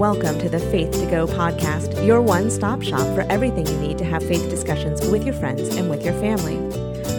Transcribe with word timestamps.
Hello, 0.00 0.12
everyone, 0.12 0.26
and 0.26 0.32
welcome 0.32 0.40
to 0.40 0.48
the 0.48 0.70
Faith 0.70 0.92
to 0.92 1.10
Go 1.10 1.26
podcast, 1.26 2.06
your 2.06 2.22
one 2.22 2.50
stop 2.50 2.82
shop 2.82 3.06
for 3.14 3.20
everything 3.30 3.66
you 3.66 3.76
need 3.76 3.98
to 3.98 4.04
have 4.04 4.22
faith 4.26 4.48
discussions 4.48 5.06
with 5.06 5.24
your 5.24 5.34
friends 5.34 5.76
and 5.76 5.90
with 5.90 6.02
your 6.02 6.14
family. 6.14 6.56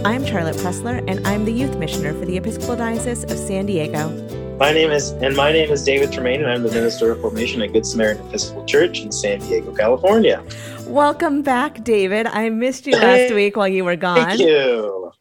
I'm 0.03 0.25
Charlotte 0.25 0.55
Pressler, 0.57 1.03
and 1.07 1.25
I'm 1.27 1.45
the 1.45 1.51
youth 1.51 1.77
missioner 1.77 2.11
for 2.13 2.25
the 2.25 2.37
Episcopal 2.37 2.75
Diocese 2.77 3.23
of 3.25 3.37
San 3.37 3.67
Diego. 3.67 4.09
My 4.57 4.73
name 4.73 4.89
is, 4.89 5.11
and 5.11 5.35
my 5.35 5.51
name 5.51 5.69
is 5.69 5.83
David 5.83 6.11
Tremaine, 6.11 6.41
and 6.41 6.49
I'm 6.49 6.63
the 6.63 6.71
minister 6.71 7.11
of 7.11 7.21
formation 7.21 7.61
at 7.61 7.71
Good 7.71 7.85
Samaritan 7.85 8.27
Episcopal 8.29 8.65
Church 8.65 9.01
in 9.01 9.11
San 9.11 9.39
Diego, 9.41 9.75
California. 9.75 10.43
Welcome 10.87 11.43
back, 11.43 11.83
David. 11.83 12.25
I 12.27 12.49
missed 12.49 12.87
you 12.87 12.93
last 12.97 13.31
week 13.33 13.57
while 13.57 13.67
you 13.67 13.85
were 13.85 13.95
gone. 13.95 14.25
Thank 14.25 14.41
you. 14.41 15.11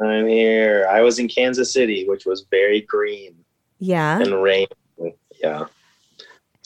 I'm 0.00 0.26
here. 0.28 0.86
I 0.90 1.00
was 1.00 1.18
in 1.18 1.28
Kansas 1.28 1.72
City, 1.72 2.06
which 2.08 2.26
was 2.26 2.44
very 2.50 2.82
green 2.82 3.34
Yeah. 3.78 4.20
and 4.20 4.42
rain. 4.42 4.66
Yeah, 5.42 5.64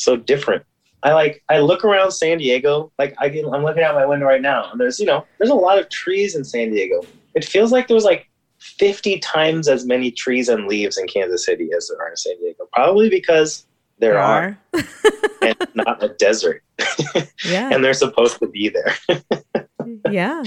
so 0.05 0.16
different. 0.16 0.65
I 1.02 1.12
like. 1.15 1.42
I 1.48 1.59
look 1.59 1.84
around 1.84 2.12
San 2.12 2.38
Diego. 2.38 2.92
Like 2.98 3.15
I 3.19 3.28
can, 3.28 3.53
I'm 3.53 3.64
looking 3.64 3.83
out 3.83 3.95
my 3.95 4.06
window 4.06 4.27
right 4.27 4.42
now, 4.42 4.70
and 4.70 4.81
there's 4.81 5.00
you 5.00 5.06
know 5.06 5.27
there's 5.39 5.50
a 5.50 5.55
lot 5.55 5.78
of 5.78 5.89
trees 5.89 6.36
in 6.36 6.44
San 6.44 6.70
Diego. 6.70 7.03
It 7.34 7.44
feels 7.44 7.72
like 7.72 7.89
there's 7.89 8.05
like 8.05 8.28
50 8.59 9.19
times 9.19 9.69
as 9.69 9.84
many 9.84 10.12
trees 10.12 10.48
and 10.48 10.69
leaves 10.69 10.97
in 10.98 11.09
Kansas 11.09 11.44
City 11.44 11.70
as 11.77 11.89
there 11.89 12.00
are 12.00 12.11
in 12.11 12.17
San 12.17 12.39
Diego. 12.39 12.69
Probably 12.72 13.09
because 13.09 13.67
there, 13.98 14.19
are, 14.19 14.59
and 15.42 15.56
not 15.75 16.03
a 16.03 16.11
desert, 16.11 16.62
yeah. 17.44 17.70
and 17.72 17.83
they're 17.84 17.94
supposed 17.94 18.39
to 18.39 18.48
be 18.48 18.69
there. 18.69 18.94
Yeah. 20.11 20.42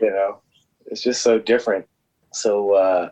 you 0.00 0.10
know, 0.10 0.40
it's 0.86 1.02
just 1.02 1.22
so 1.22 1.38
different. 1.38 1.86
So 2.32 2.74
uh, 2.74 3.10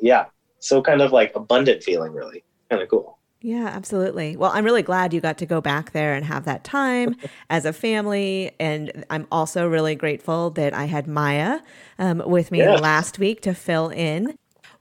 yeah, 0.00 0.26
so 0.58 0.82
kind 0.82 1.02
of 1.02 1.12
like 1.12 1.32
abundant 1.34 1.82
feeling, 1.82 2.12
really 2.12 2.44
kind 2.70 2.82
of 2.82 2.88
cool. 2.88 3.17
Yeah, 3.40 3.66
absolutely. 3.68 4.36
Well, 4.36 4.50
I'm 4.52 4.64
really 4.64 4.82
glad 4.82 5.14
you 5.14 5.20
got 5.20 5.38
to 5.38 5.46
go 5.46 5.60
back 5.60 5.92
there 5.92 6.14
and 6.14 6.24
have 6.24 6.44
that 6.46 6.64
time 6.64 7.14
as 7.50 7.64
a 7.64 7.72
family. 7.72 8.50
And 8.58 9.04
I'm 9.10 9.28
also 9.30 9.68
really 9.68 9.94
grateful 9.94 10.50
that 10.50 10.74
I 10.74 10.86
had 10.86 11.06
Maya 11.06 11.60
um, 12.00 12.20
with 12.26 12.50
me 12.50 12.58
Yeah. 12.60 12.74
last 12.74 13.18
week 13.20 13.40
to 13.42 13.54
fill 13.54 13.90
in. 13.90 14.36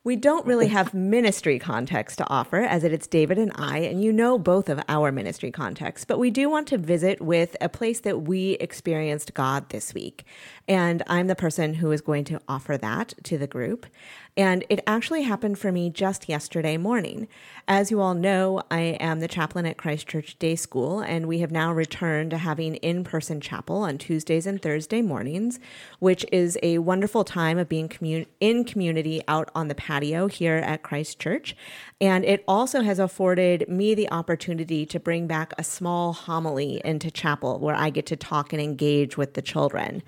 We 0.08 0.16
don't 0.16 0.46
really 0.46 0.70
have 0.70 0.94
ministry 0.94 1.60
context 1.60 2.20
to 2.20 2.30
offer, 2.30 2.62
as 2.62 2.86
it 2.86 2.94
is 2.94 3.08
David 3.08 3.38
and 3.38 3.52
I, 3.56 3.80
and 3.80 4.02
you 4.02 4.14
know 4.14 4.40
both 4.40 4.70
of 4.70 4.80
our 4.88 5.12
ministry 5.12 5.52
contexts, 5.52 6.06
but 6.06 6.18
we 6.18 6.32
do 6.32 6.50
want 6.50 6.70
to 6.70 6.78
visit 6.78 7.20
with 7.20 7.58
a 7.60 7.68
place 7.68 8.00
that 8.00 8.22
we 8.22 8.52
experienced 8.52 9.34
God 9.34 9.68
this 9.68 9.94
week. 9.94 10.24
And 10.66 11.04
I'm 11.08 11.28
the 11.28 11.36
person 11.36 11.74
who 11.74 11.92
is 11.92 12.00
going 12.00 12.24
to 12.26 12.42
offer 12.48 12.78
that 12.78 13.16
to 13.24 13.38
the 13.38 13.48
group. 13.48 13.86
And 14.38 14.64
it 14.70 14.82
actually 14.86 15.24
happened 15.24 15.58
for 15.60 15.72
me 15.72 15.90
just 15.90 16.30
yesterday 16.30 16.78
morning. 16.78 17.28
As 17.68 17.90
you 17.90 18.00
all 18.00 18.14
know, 18.14 18.62
I 18.70 18.96
am 19.00 19.20
the 19.20 19.28
chaplain 19.28 19.66
at 19.66 19.78
Christ 19.78 20.08
Church 20.08 20.38
Day 20.40 20.56
School, 20.56 21.02
and 21.02 21.28
we 21.28 21.40
have 21.40 21.52
now 21.52 21.74
returned 21.74 22.32
to 22.32 22.38
having 22.38 22.76
in 22.76 23.04
person 23.04 23.42
chapel 23.42 23.78
on 23.78 23.98
Tuesdays 23.98 24.46
and 24.46 24.62
Thursday 24.62 25.02
mornings, 25.02 25.60
which 26.00 26.24
is 26.32 26.58
a 26.62 26.78
wonderful 26.78 27.24
time 27.24 27.58
of 27.58 27.68
being 27.68 27.90
commun- 27.90 28.28
in 28.40 28.64
community 28.64 29.22
out 29.28 29.50
on 29.56 29.70
the 29.70 29.76
patio 29.76 29.97
here 30.02 30.56
at 30.56 30.84
Christ 30.84 31.20
Church. 31.20 31.56
And 32.00 32.24
it 32.26 32.44
also 32.48 32.82
has 32.82 33.00
afforded 33.00 33.68
me 33.68 33.96
the 33.96 34.10
opportunity 34.12 34.86
to 34.86 35.00
bring 35.00 35.28
back 35.28 35.54
a 35.58 35.64
small 35.64 36.14
homily 36.14 36.82
into 36.86 37.10
chapel 37.10 37.60
where 37.60 37.76
I 37.76 37.90
get 37.90 38.06
to 38.08 38.16
talk 38.16 38.54
and 38.54 38.62
engage 38.62 39.18
with 39.18 39.34
the 39.34 39.42
children. 39.42 40.04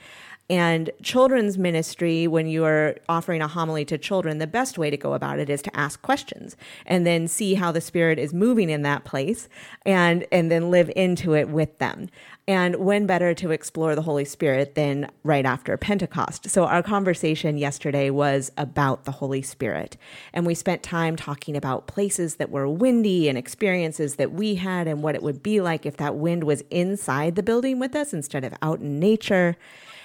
And 0.50 0.90
children's 1.04 1.60
ministry, 1.60 2.26
when 2.26 2.48
you 2.48 2.66
are 2.66 2.96
offering 3.08 3.42
a 3.42 3.48
homily 3.48 3.86
to 3.86 4.00
children, 4.00 4.40
the 4.40 4.48
best 4.48 4.80
way 4.80 4.90
to 4.90 4.98
go 4.98 5.14
about 5.14 5.38
it 5.38 5.48
is 5.48 5.62
to 5.62 5.80
ask 5.80 6.02
questions 6.02 6.58
and 6.88 7.06
then 7.06 7.28
see 7.28 7.54
how 7.54 7.72
the 7.72 7.82
Spirit 7.82 8.18
is 8.18 8.34
moving 8.34 8.70
in 8.70 8.82
that 8.82 9.06
place 9.06 9.48
and, 9.86 10.26
and 10.32 10.50
then 10.50 10.72
live 10.72 10.92
into 10.96 11.36
it 11.36 11.50
with 11.50 11.78
them. 11.78 12.10
And 12.50 12.78
when 12.78 13.06
better 13.06 13.36
to 13.36 13.52
explore 13.52 13.94
the 13.94 14.02
Holy 14.02 14.26
Spirit 14.26 14.74
than 14.74 15.12
right 15.22 15.46
after 15.46 15.78
Pentecost? 15.78 16.50
So, 16.50 16.66
our 16.66 16.82
conversation 16.82 17.60
yesterday 17.60 18.10
was 18.10 18.52
about 18.58 19.06
the 19.06 19.12
Holy 19.12 19.44
Spirit. 19.44 19.98
And 20.34 20.48
we 20.48 20.56
spent 20.56 20.82
time 20.82 21.16
talking 21.16 21.56
about 21.56 21.86
places 21.86 22.38
that 22.38 22.50
were 22.50 22.68
windy 22.68 23.30
and 23.30 23.38
experiences 23.38 24.16
that 24.16 24.32
we 24.32 24.56
had 24.56 24.88
and 24.88 25.04
what 25.04 25.14
it 25.14 25.22
would 25.22 25.44
be 25.44 25.62
like 25.62 25.86
if 25.86 25.98
that 25.98 26.16
wind 26.16 26.44
was 26.44 26.64
inside 26.72 27.36
the 27.36 27.44
building 27.44 27.78
with 27.78 27.96
us 27.96 28.14
instead 28.14 28.44
of 28.44 28.56
out 28.64 28.80
in 28.80 29.00
nature. 29.00 29.56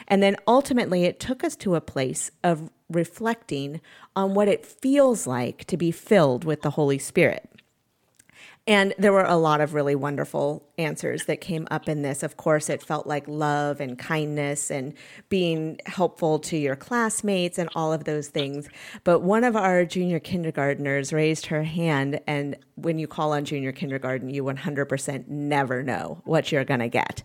And 0.07 0.23
then 0.23 0.37
ultimately, 0.47 1.05
it 1.05 1.19
took 1.19 1.45
us 1.45 1.57
to 1.57 1.77
a 1.77 1.81
place 1.81 2.31
of 2.43 2.71
reflecting 2.91 3.81
on 4.15 4.35
what 4.35 4.49
it 4.49 4.67
feels 4.67 5.27
like 5.27 5.65
to 5.65 5.79
be 5.79 5.91
filled 5.91 6.45
with 6.45 6.61
the 6.61 6.73
Holy 6.73 6.99
Spirit. 6.99 7.54
And 8.67 8.95
there 8.99 9.13
were 9.13 9.25
a 9.25 9.37
lot 9.37 9.61
of 9.61 9.75
really 9.75 9.95
wonderful 9.95 10.67
answers 10.79 11.27
that 11.27 11.43
came 11.43 11.69
up 11.71 11.87
in 11.87 12.01
this. 12.01 12.23
Of 12.23 12.39
course, 12.39 12.71
it 12.71 12.83
felt 12.83 13.07
like 13.07 13.29
love 13.29 13.79
and 13.79 13.99
kindness 13.99 14.71
and 14.71 14.95
being 15.29 15.81
helpful 15.85 16.39
to 16.41 16.57
your 16.57 16.75
classmates 16.75 17.59
and 17.59 17.69
all 17.75 17.93
of 17.93 18.05
those 18.05 18.29
things. 18.29 18.69
But 19.05 19.21
one 19.21 19.45
of 19.45 19.55
our 19.55 19.85
junior 19.85 20.19
kindergartners 20.19 21.13
raised 21.13 21.47
her 21.47 21.63
hand. 21.63 22.21
And 22.27 22.57
when 22.77 22.99
you 22.99 23.07
call 23.07 23.35
on 23.35 23.45
junior 23.45 23.73
kindergarten, 23.73 24.31
you 24.31 24.43
100% 24.43 25.29
never 25.29 25.83
know 25.83 26.23
what 26.25 26.51
you're 26.51 26.65
going 26.65 26.81
to 26.81 26.89
get. 26.89 27.23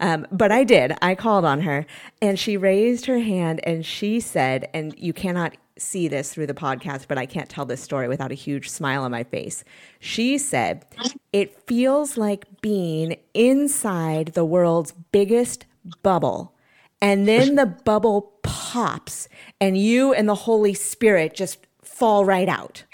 Um, 0.00 0.26
but 0.32 0.50
I 0.50 0.64
did. 0.64 0.92
I 1.00 1.14
called 1.14 1.44
on 1.44 1.60
her 1.60 1.86
and 2.20 2.36
she 2.36 2.56
raised 2.56 3.06
her 3.06 3.20
hand 3.20 3.60
and 3.62 3.86
she 3.86 4.18
said, 4.18 4.68
and 4.74 4.92
you 4.98 5.12
cannot 5.12 5.56
see 5.80 6.08
this 6.08 6.32
through 6.32 6.46
the 6.46 6.54
podcast, 6.54 7.06
but 7.08 7.18
I 7.18 7.26
can't 7.26 7.48
tell 7.48 7.64
this 7.64 7.82
story 7.82 8.08
without 8.08 8.32
a 8.32 8.34
huge 8.36 8.68
smile 8.68 9.02
on 9.02 9.10
my 9.10 9.24
face. 9.24 9.64
She 9.98 10.38
said, 10.38 10.84
It 11.32 11.66
feels 11.66 12.16
like 12.16 12.60
being 12.60 13.16
inside 13.34 14.28
the 14.28 14.44
world's 14.44 14.92
biggest 14.92 15.66
bubble. 16.02 16.54
And 17.02 17.26
then 17.26 17.54
the 17.54 17.66
bubble 17.66 18.34
pops, 18.42 19.28
and 19.60 19.76
you 19.78 20.12
and 20.12 20.28
the 20.28 20.34
Holy 20.34 20.74
Spirit 20.74 21.34
just 21.34 21.66
fall 21.82 22.24
right 22.24 22.48
out. 22.48 22.84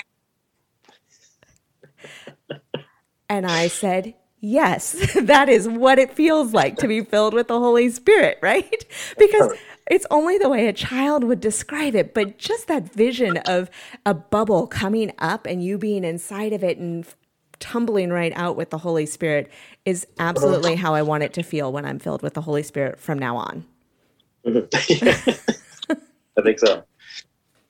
And 3.28 3.46
I 3.46 3.68
said, 3.68 4.14
Yes, 4.40 4.92
that 5.20 5.48
is 5.48 5.68
what 5.68 5.98
it 5.98 6.12
feels 6.12 6.52
like 6.52 6.76
to 6.76 6.86
be 6.88 7.02
filled 7.02 7.34
with 7.34 7.48
the 7.48 7.58
Holy 7.58 7.90
Spirit, 7.90 8.38
right? 8.42 8.84
Because 9.18 9.52
it's 9.90 10.06
only 10.10 10.38
the 10.38 10.48
way 10.48 10.66
a 10.66 10.72
child 10.72 11.24
would 11.24 11.40
describe 11.40 11.94
it, 11.94 12.14
but 12.14 12.38
just 12.38 12.68
that 12.68 12.92
vision 12.92 13.36
of 13.38 13.70
a 14.04 14.14
bubble 14.14 14.66
coming 14.66 15.12
up 15.18 15.46
and 15.46 15.62
you 15.62 15.78
being 15.78 16.04
inside 16.04 16.52
of 16.52 16.64
it 16.64 16.78
and 16.78 17.06
tumbling 17.58 18.10
right 18.10 18.32
out 18.34 18.56
with 18.56 18.70
the 18.70 18.78
Holy 18.78 19.06
Spirit 19.06 19.50
is 19.84 20.06
absolutely 20.18 20.74
how 20.74 20.94
I 20.94 21.02
want 21.02 21.22
it 21.22 21.32
to 21.34 21.42
feel 21.42 21.72
when 21.72 21.84
I'm 21.84 21.98
filled 21.98 22.22
with 22.22 22.34
the 22.34 22.40
Holy 22.40 22.62
Spirit 22.62 22.98
from 22.98 23.18
now 23.18 23.36
on. 23.36 23.64
I 24.46 24.68
think 26.42 26.58
so. 26.58 26.84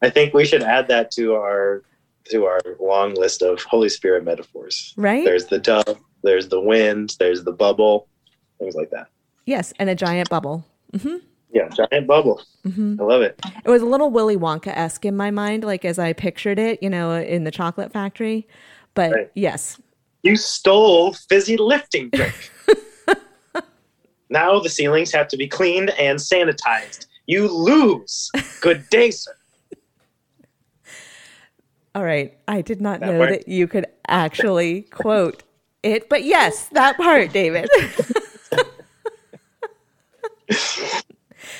I 0.02 0.10
think 0.10 0.34
we 0.34 0.44
should 0.44 0.62
add 0.62 0.88
that 0.88 1.10
to 1.12 1.34
our 1.34 1.82
to 2.30 2.44
our 2.44 2.60
long 2.80 3.14
list 3.14 3.40
of 3.40 3.62
Holy 3.62 3.88
Spirit 3.88 4.24
metaphors. 4.24 4.92
Right? 4.96 5.24
There's 5.24 5.46
the 5.46 5.58
dove, 5.58 6.00
there's 6.22 6.48
the 6.48 6.60
wind, 6.60 7.16
there's 7.18 7.44
the 7.44 7.52
bubble, 7.52 8.08
things 8.58 8.74
like 8.74 8.90
that. 8.90 9.06
Yes, 9.44 9.72
and 9.78 9.88
a 9.88 9.94
giant 9.94 10.28
bubble. 10.28 10.64
Mm-hmm. 10.92 11.18
Yeah, 11.52 11.68
giant 11.68 12.06
bubble. 12.06 12.42
Mm-hmm. 12.66 13.00
I 13.00 13.04
love 13.04 13.22
it. 13.22 13.40
It 13.64 13.70
was 13.70 13.80
a 13.82 13.86
little 13.86 14.10
Willy 14.10 14.36
Wonka 14.36 14.68
esque 14.76 15.04
in 15.04 15.16
my 15.16 15.30
mind, 15.30 15.64
like 15.64 15.84
as 15.84 15.98
I 15.98 16.12
pictured 16.12 16.58
it, 16.58 16.82
you 16.82 16.90
know, 16.90 17.12
in 17.12 17.44
the 17.44 17.50
chocolate 17.50 17.92
factory. 17.92 18.46
But 18.94 19.12
Right. 19.12 19.30
yes, 19.34 19.80
You 20.22 20.36
stole 20.36 21.12
fizzy 21.12 21.56
lifting 21.56 22.10
drink. 22.10 22.50
now 24.28 24.58
the 24.58 24.68
ceilings 24.68 25.12
have 25.12 25.28
to 25.28 25.36
be 25.36 25.46
cleaned 25.46 25.90
and 25.90 26.18
sanitized. 26.18 27.06
You 27.26 27.48
lose. 27.48 28.30
Good 28.60 28.88
day, 28.90 29.10
sir. 29.10 29.34
All 31.94 32.04
right. 32.04 32.36
I 32.46 32.60
did 32.60 32.80
not 32.80 33.00
That 33.00 33.06
know 33.12 33.18
part. 33.18 33.30
that 33.30 33.48
you 33.48 33.66
could 33.66 33.86
actually 34.08 34.82
quote 34.82 35.42
it, 35.82 36.08
but 36.08 36.24
yes, 36.24 36.68
that 36.72 36.96
part, 36.96 37.32
David. 37.32 37.68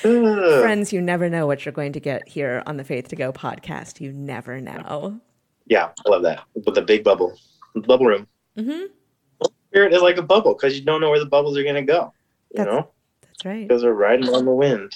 Friends, 0.07 0.93
you 0.93 1.01
never 1.01 1.29
know 1.29 1.45
what 1.47 1.65
you're 1.65 1.73
going 1.73 1.93
to 1.93 1.99
get 1.99 2.27
here 2.27 2.63
on 2.65 2.77
the 2.77 2.83
Faith 2.83 3.09
to 3.09 3.15
Go 3.15 3.33
podcast. 3.33 3.99
You 3.99 4.13
never 4.13 4.61
know. 4.61 5.19
Yeah, 5.65 5.89
I 6.05 6.09
love 6.09 6.23
that. 6.23 6.43
With 6.53 6.75
the 6.75 6.81
big 6.81 7.03
bubble, 7.03 7.37
bubble 7.75 8.05
room. 8.05 8.27
Mm-hmm. 8.57 8.85
Spirit 9.69 9.93
is 9.93 10.01
like 10.01 10.17
a 10.17 10.21
bubble 10.21 10.53
because 10.53 10.79
you 10.79 10.85
don't 10.85 11.01
know 11.01 11.09
where 11.09 11.19
the 11.19 11.25
bubbles 11.25 11.57
are 11.57 11.63
going 11.63 11.75
to 11.75 11.81
go. 11.81 12.13
You 12.51 12.57
That's- 12.57 12.73
know, 12.73 12.89
That's 13.21 13.45
right. 13.45 13.67
because 13.67 13.81
they're 13.81 13.93
riding 13.93 14.29
on 14.29 14.45
the 14.45 14.51
wind. 14.51 14.93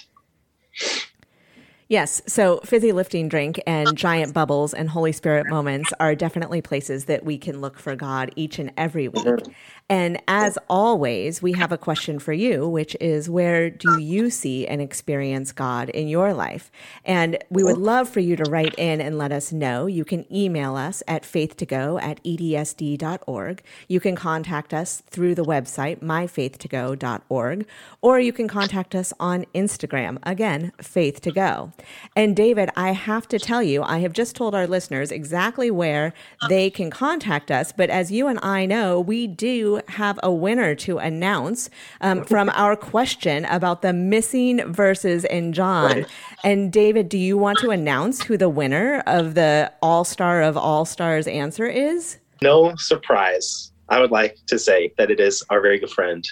Yes. 1.91 2.21
So 2.25 2.61
fizzy 2.63 2.93
lifting 2.93 3.27
drink 3.27 3.61
and 3.67 3.97
giant 3.97 4.33
bubbles 4.33 4.73
and 4.73 4.89
Holy 4.89 5.11
Spirit 5.11 5.47
moments 5.47 5.91
are 5.99 6.15
definitely 6.15 6.61
places 6.61 7.03
that 7.05 7.25
we 7.25 7.37
can 7.37 7.59
look 7.59 7.77
for 7.77 7.97
God 7.97 8.31
each 8.37 8.59
and 8.59 8.71
every 8.77 9.09
week. 9.09 9.25
Mm-hmm. 9.25 9.51
And 9.89 10.21
as 10.25 10.57
always, 10.69 11.41
we 11.41 11.51
have 11.51 11.73
a 11.73 11.77
question 11.77 12.17
for 12.17 12.31
you, 12.31 12.65
which 12.65 12.95
is 13.01 13.29
where 13.29 13.69
do 13.69 13.99
you 13.99 14.29
see 14.29 14.65
and 14.65 14.81
experience 14.81 15.51
God 15.51 15.89
in 15.89 16.07
your 16.07 16.33
life? 16.33 16.71
And 17.03 17.37
we 17.49 17.61
would 17.61 17.77
love 17.77 18.07
for 18.07 18.21
you 18.21 18.37
to 18.37 18.49
write 18.49 18.73
in 18.75 19.01
and 19.01 19.17
let 19.17 19.33
us 19.33 19.51
know. 19.51 19.87
You 19.87 20.05
can 20.05 20.33
email 20.33 20.77
us 20.77 21.03
at 21.09 21.23
faith2go 21.23 22.01
at 22.01 22.23
edsd.org. 22.23 23.63
You 23.89 23.99
can 23.99 24.15
contact 24.15 24.73
us 24.73 25.03
through 25.09 25.35
the 25.35 25.43
website, 25.43 25.99
myfaith2go.org, 25.99 27.67
or 27.99 28.19
you 28.21 28.31
can 28.31 28.47
contact 28.47 28.95
us 28.95 29.11
on 29.19 29.43
Instagram. 29.53 30.19
Again, 30.23 30.71
faith2go. 30.77 31.73
And 32.15 32.35
David, 32.35 32.69
I 32.75 32.91
have 32.91 33.27
to 33.29 33.39
tell 33.39 33.63
you, 33.63 33.83
I 33.83 33.99
have 33.99 34.13
just 34.13 34.35
told 34.35 34.55
our 34.55 34.67
listeners 34.67 35.11
exactly 35.11 35.71
where 35.71 36.13
they 36.49 36.69
can 36.69 36.89
contact 36.89 37.51
us. 37.51 37.71
But 37.71 37.89
as 37.89 38.11
you 38.11 38.27
and 38.27 38.39
I 38.41 38.65
know, 38.65 38.99
we 38.99 39.27
do 39.27 39.81
have 39.89 40.19
a 40.23 40.31
winner 40.31 40.75
to 40.75 40.97
announce 40.97 41.69
um, 42.01 42.23
from 42.23 42.49
our 42.49 42.75
question 42.75 43.45
about 43.45 43.81
the 43.81 43.93
missing 43.93 44.71
verses 44.71 45.25
in 45.25 45.53
John. 45.53 46.05
And 46.43 46.71
David, 46.71 47.09
do 47.09 47.17
you 47.17 47.37
want 47.37 47.59
to 47.59 47.69
announce 47.69 48.23
who 48.23 48.37
the 48.37 48.49
winner 48.49 49.03
of 49.05 49.35
the 49.35 49.71
All 49.81 50.03
Star 50.03 50.41
of 50.41 50.57
All 50.57 50.85
Stars 50.85 51.27
answer 51.27 51.67
is? 51.67 52.17
No 52.41 52.75
surprise. 52.75 53.71
I 53.89 53.99
would 53.99 54.11
like 54.11 54.37
to 54.47 54.57
say 54.57 54.93
that 54.97 55.11
it 55.11 55.19
is 55.19 55.43
our 55.49 55.61
very 55.61 55.77
good 55.77 55.91
friend, 55.91 56.27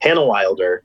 Hannah 0.00 0.24
Wilder. 0.24 0.84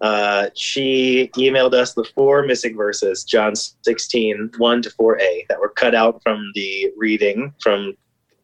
Uh, 0.00 0.48
she 0.54 1.30
emailed 1.36 1.74
us 1.74 1.94
the 1.94 2.04
four 2.14 2.44
missing 2.44 2.76
verses, 2.76 3.24
John 3.24 3.54
16, 3.56 4.52
1 4.56 4.82
to 4.82 4.90
4a, 4.90 5.46
that 5.48 5.58
were 5.60 5.70
cut 5.70 5.94
out 5.94 6.22
from 6.22 6.52
the 6.54 6.92
reading 6.96 7.52
from 7.60 7.94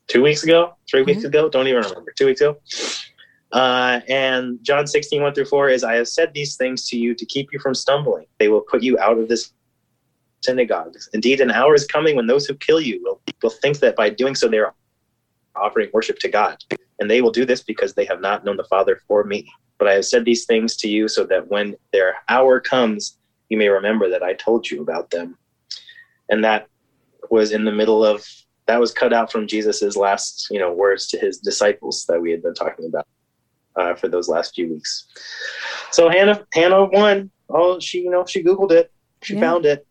two 0.08 0.22
weeks 0.22 0.42
ago, 0.42 0.74
3 0.90 1.00
mm-hmm. 1.00 1.10
weeks 1.10 1.24
ago, 1.24 1.48
don't 1.48 1.68
even 1.68 1.82
remember, 1.82 2.12
two 2.16 2.26
weeks 2.26 2.40
ago. 2.40 2.58
Uh, 3.52 4.00
and 4.08 4.58
John 4.62 4.86
16, 4.86 5.22
1 5.22 5.34
through 5.34 5.44
4 5.44 5.68
is, 5.68 5.84
I 5.84 5.94
have 5.94 6.08
said 6.08 6.32
these 6.34 6.56
things 6.56 6.88
to 6.88 6.98
you 6.98 7.14
to 7.14 7.24
keep 7.24 7.52
you 7.52 7.60
from 7.60 7.74
stumbling. 7.74 8.26
They 8.38 8.48
will 8.48 8.62
put 8.62 8.82
you 8.82 8.98
out 8.98 9.18
of 9.18 9.28
this 9.28 9.52
synagogues. 10.42 11.08
Indeed, 11.14 11.40
an 11.40 11.52
hour 11.52 11.74
is 11.74 11.86
coming 11.86 12.16
when 12.16 12.26
those 12.26 12.46
who 12.46 12.54
kill 12.54 12.80
you 12.80 13.00
will, 13.02 13.20
will 13.42 13.50
think 13.50 13.78
that 13.78 13.94
by 13.94 14.10
doing 14.10 14.34
so 14.34 14.48
they 14.48 14.58
are 14.58 14.74
offering 15.54 15.88
worship 15.92 16.18
to 16.18 16.28
God. 16.28 16.62
And 16.98 17.10
they 17.10 17.22
will 17.22 17.30
do 17.30 17.44
this 17.44 17.62
because 17.62 17.94
they 17.94 18.04
have 18.06 18.20
not 18.20 18.44
known 18.44 18.56
the 18.56 18.64
Father 18.64 19.00
for 19.06 19.24
me. 19.24 19.48
But 19.79 19.88
I 19.88 19.94
have 19.94 20.05
said 20.05 20.25
these 20.25 20.44
things 20.44 20.76
to 20.79 20.88
you 20.88 21.09
so 21.09 21.25
that 21.25 21.49
when 21.50 21.76
their 21.93 22.17
hour 22.29 22.61
comes, 22.61 23.19
you 23.49 23.59
may 23.59 23.69
remember 23.69 24.09
that 24.11 24.23
I 24.23 24.35
told 24.35 24.71
you 24.71 24.82
about 24.82 25.11
them. 25.11 25.37
And 26.29 26.44
that 26.44 26.69
was 27.31 27.53
in 27.53 27.65
the 27.65 27.73
middle 27.73 28.05
of 28.05 28.25
that 28.67 28.81
was 28.81 28.93
cut 28.93 29.12
out 29.12 29.31
from 29.31 29.47
Jesus's 29.47 29.97
last, 29.97 30.49
you 30.50 30.59
know, 30.59 30.73
words 30.73 31.06
to 31.09 31.19
his 31.19 31.38
disciples 31.38 32.06
that 32.06 32.21
we 32.21 32.31
had 32.31 32.43
been 32.43 32.55
talking 32.55 32.87
about 32.87 33.06
uh, 33.76 33.94
for 33.94 34.09
those 34.09 34.29
last 34.29 34.55
few 34.55 34.71
weeks. 34.71 35.06
So 35.91 36.09
Hannah, 36.09 36.47
Hannah 36.53 36.85
won. 36.85 37.31
Oh, 37.50 37.79
she, 37.79 38.00
you 38.00 38.11
know, 38.11 38.25
she 38.25 38.43
Googled 38.43 38.71
it. 38.71 38.91
She 39.23 39.35
yeah. 39.35 39.41
found 39.41 39.67
it, 39.67 39.87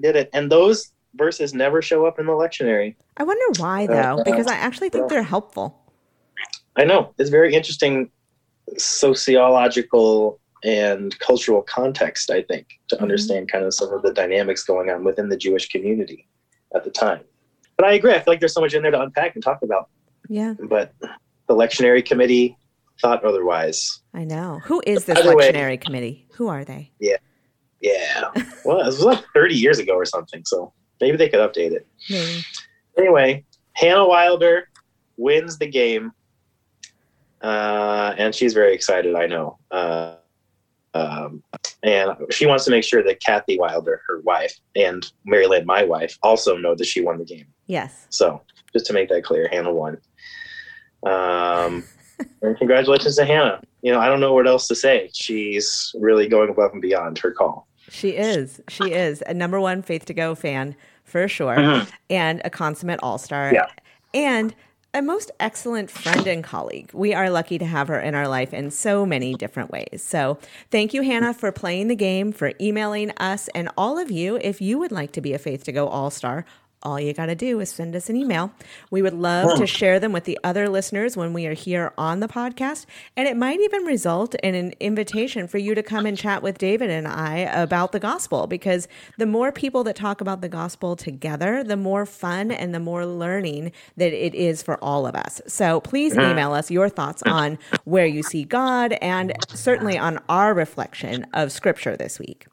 did 0.00 0.16
it. 0.16 0.28
And 0.34 0.52
those 0.52 0.92
verses 1.14 1.54
never 1.54 1.80
show 1.80 2.06
up 2.06 2.18
in 2.18 2.26
the 2.26 2.32
lectionary. 2.32 2.94
I 3.16 3.24
wonder 3.24 3.60
why, 3.60 3.86
though, 3.86 4.18
uh, 4.18 4.24
because 4.24 4.46
I 4.46 4.54
actually 4.54 4.90
think 4.90 5.08
they're 5.08 5.22
helpful. 5.22 5.80
I 6.76 6.84
know. 6.84 7.14
It's 7.18 7.30
very 7.30 7.54
interesting 7.54 8.10
sociological 8.78 10.40
and 10.62 11.18
cultural 11.20 11.62
context, 11.62 12.30
I 12.30 12.42
think, 12.42 12.68
to 12.88 12.96
mm-hmm. 12.96 13.04
understand 13.04 13.50
kind 13.50 13.64
of 13.64 13.74
some 13.74 13.92
of 13.92 14.02
the 14.02 14.12
dynamics 14.12 14.64
going 14.64 14.90
on 14.90 15.04
within 15.04 15.28
the 15.28 15.36
Jewish 15.36 15.68
community 15.68 16.28
at 16.74 16.84
the 16.84 16.90
time. 16.90 17.22
But 17.76 17.86
I 17.86 17.94
agree. 17.94 18.12
I 18.12 18.16
feel 18.20 18.32
like 18.32 18.40
there's 18.40 18.54
so 18.54 18.60
much 18.60 18.74
in 18.74 18.82
there 18.82 18.90
to 18.90 19.00
unpack 19.00 19.34
and 19.34 19.42
talk 19.42 19.62
about. 19.62 19.88
Yeah. 20.28 20.54
But 20.68 20.92
the 21.00 21.54
lectionary 21.54 22.04
committee 22.04 22.56
thought 23.00 23.24
otherwise. 23.24 24.00
I 24.12 24.24
know. 24.24 24.60
Who 24.64 24.82
is 24.86 25.06
this 25.06 25.18
lectionary 25.18 25.70
way, 25.70 25.76
committee? 25.78 26.26
Who 26.34 26.48
are 26.48 26.64
they? 26.64 26.90
Yeah. 27.00 27.16
Yeah. 27.80 28.30
well, 28.64 28.80
it 28.80 28.86
was 28.86 29.00
like 29.00 29.24
30 29.34 29.54
years 29.54 29.78
ago 29.78 29.94
or 29.94 30.04
something. 30.04 30.42
So 30.44 30.72
maybe 31.00 31.16
they 31.16 31.28
could 31.28 31.40
update 31.40 31.72
it. 31.72 31.86
Maybe. 32.08 32.44
Anyway, 32.98 33.44
Hannah 33.72 34.06
Wilder 34.06 34.68
wins 35.16 35.58
the 35.58 35.66
game. 35.66 36.12
Uh, 37.40 38.14
and 38.18 38.34
she's 38.34 38.54
very 38.54 38.74
excited, 38.74 39.14
I 39.14 39.26
know. 39.26 39.58
Uh, 39.70 40.16
um, 40.92 41.42
and 41.82 42.16
she 42.30 42.46
wants 42.46 42.64
to 42.64 42.70
make 42.70 42.84
sure 42.84 43.02
that 43.02 43.20
Kathy 43.20 43.58
Wilder, 43.58 44.02
her 44.08 44.20
wife, 44.20 44.54
and 44.74 45.10
Mary 45.24 45.46
Lynn, 45.46 45.64
my 45.64 45.84
wife, 45.84 46.18
also 46.22 46.56
know 46.56 46.74
that 46.74 46.86
she 46.86 47.00
won 47.00 47.18
the 47.18 47.24
game. 47.24 47.46
Yes. 47.66 48.06
So 48.10 48.42
just 48.72 48.86
to 48.86 48.92
make 48.92 49.08
that 49.08 49.24
clear, 49.24 49.48
Hannah 49.50 49.72
won. 49.72 49.98
Um, 51.04 51.84
and 52.42 52.56
congratulations 52.58 53.16
to 53.16 53.24
Hannah. 53.24 53.62
You 53.82 53.92
know, 53.92 54.00
I 54.00 54.08
don't 54.08 54.20
know 54.20 54.34
what 54.34 54.46
else 54.46 54.68
to 54.68 54.74
say. 54.74 55.10
She's 55.14 55.94
really 55.98 56.28
going 56.28 56.50
above 56.50 56.72
and 56.72 56.82
beyond 56.82 57.18
her 57.18 57.30
call. 57.30 57.66
She 57.88 58.10
is. 58.10 58.60
She 58.68 58.92
is 58.92 59.22
a 59.26 59.34
number 59.34 59.60
one 59.60 59.82
Faith 59.82 60.04
to 60.06 60.14
Go 60.14 60.34
fan 60.34 60.76
for 61.04 61.26
sure, 61.26 61.56
mm-hmm. 61.56 61.90
and 62.08 62.40
a 62.44 62.50
consummate 62.50 63.00
all 63.02 63.18
star. 63.18 63.52
Yeah. 63.52 63.66
And 64.14 64.54
a 64.92 65.00
most 65.00 65.30
excellent 65.38 65.88
friend 65.88 66.26
and 66.26 66.42
colleague. 66.42 66.90
We 66.92 67.14
are 67.14 67.30
lucky 67.30 67.58
to 67.58 67.64
have 67.64 67.86
her 67.88 68.00
in 68.00 68.16
our 68.16 68.26
life 68.26 68.52
in 68.52 68.72
so 68.72 69.06
many 69.06 69.34
different 69.34 69.70
ways. 69.70 70.02
So, 70.04 70.38
thank 70.70 70.92
you, 70.92 71.02
Hannah, 71.02 71.32
for 71.32 71.52
playing 71.52 71.86
the 71.86 71.94
game, 71.94 72.32
for 72.32 72.52
emailing 72.60 73.12
us, 73.12 73.48
and 73.54 73.68
all 73.76 73.98
of 73.98 74.10
you. 74.10 74.36
If 74.42 74.60
you 74.60 74.78
would 74.80 74.90
like 74.90 75.12
to 75.12 75.20
be 75.20 75.32
a 75.32 75.38
Faith 75.38 75.62
to 75.64 75.72
Go 75.72 75.86
All 75.86 76.10
Star, 76.10 76.44
all 76.82 76.98
you 76.98 77.12
got 77.12 77.26
to 77.26 77.34
do 77.34 77.60
is 77.60 77.70
send 77.70 77.94
us 77.94 78.08
an 78.08 78.16
email. 78.16 78.52
We 78.90 79.02
would 79.02 79.12
love 79.12 79.58
to 79.58 79.66
share 79.66 80.00
them 80.00 80.12
with 80.12 80.24
the 80.24 80.38
other 80.42 80.68
listeners 80.68 81.16
when 81.16 81.32
we 81.34 81.46
are 81.46 81.52
here 81.52 81.92
on 81.98 82.20
the 82.20 82.28
podcast. 82.28 82.86
And 83.16 83.28
it 83.28 83.36
might 83.36 83.60
even 83.60 83.84
result 83.84 84.34
in 84.36 84.54
an 84.54 84.72
invitation 84.80 85.46
for 85.46 85.58
you 85.58 85.74
to 85.74 85.82
come 85.82 86.06
and 86.06 86.16
chat 86.16 86.42
with 86.42 86.56
David 86.56 86.88
and 86.88 87.06
I 87.06 87.38
about 87.38 87.92
the 87.92 88.00
gospel 88.00 88.46
because 88.46 88.88
the 89.18 89.26
more 89.26 89.52
people 89.52 89.84
that 89.84 89.96
talk 89.96 90.22
about 90.22 90.40
the 90.40 90.48
gospel 90.48 90.96
together, 90.96 91.62
the 91.62 91.76
more 91.76 92.06
fun 92.06 92.50
and 92.50 92.74
the 92.74 92.80
more 92.80 93.04
learning 93.04 93.72
that 93.96 94.12
it 94.12 94.34
is 94.34 94.62
for 94.62 94.82
all 94.82 95.06
of 95.06 95.14
us. 95.14 95.42
So 95.46 95.80
please 95.80 96.14
email 96.14 96.52
us 96.52 96.70
your 96.70 96.88
thoughts 96.88 97.22
hmm. 97.26 97.32
on 97.32 97.58
where 97.84 98.06
you 98.06 98.22
see 98.22 98.44
God 98.44 98.94
and 99.02 99.34
certainly 99.48 99.98
on 99.98 100.18
our 100.28 100.54
reflection 100.54 101.26
of 101.34 101.52
scripture 101.52 101.96
this 101.96 102.18
week. 102.18 102.46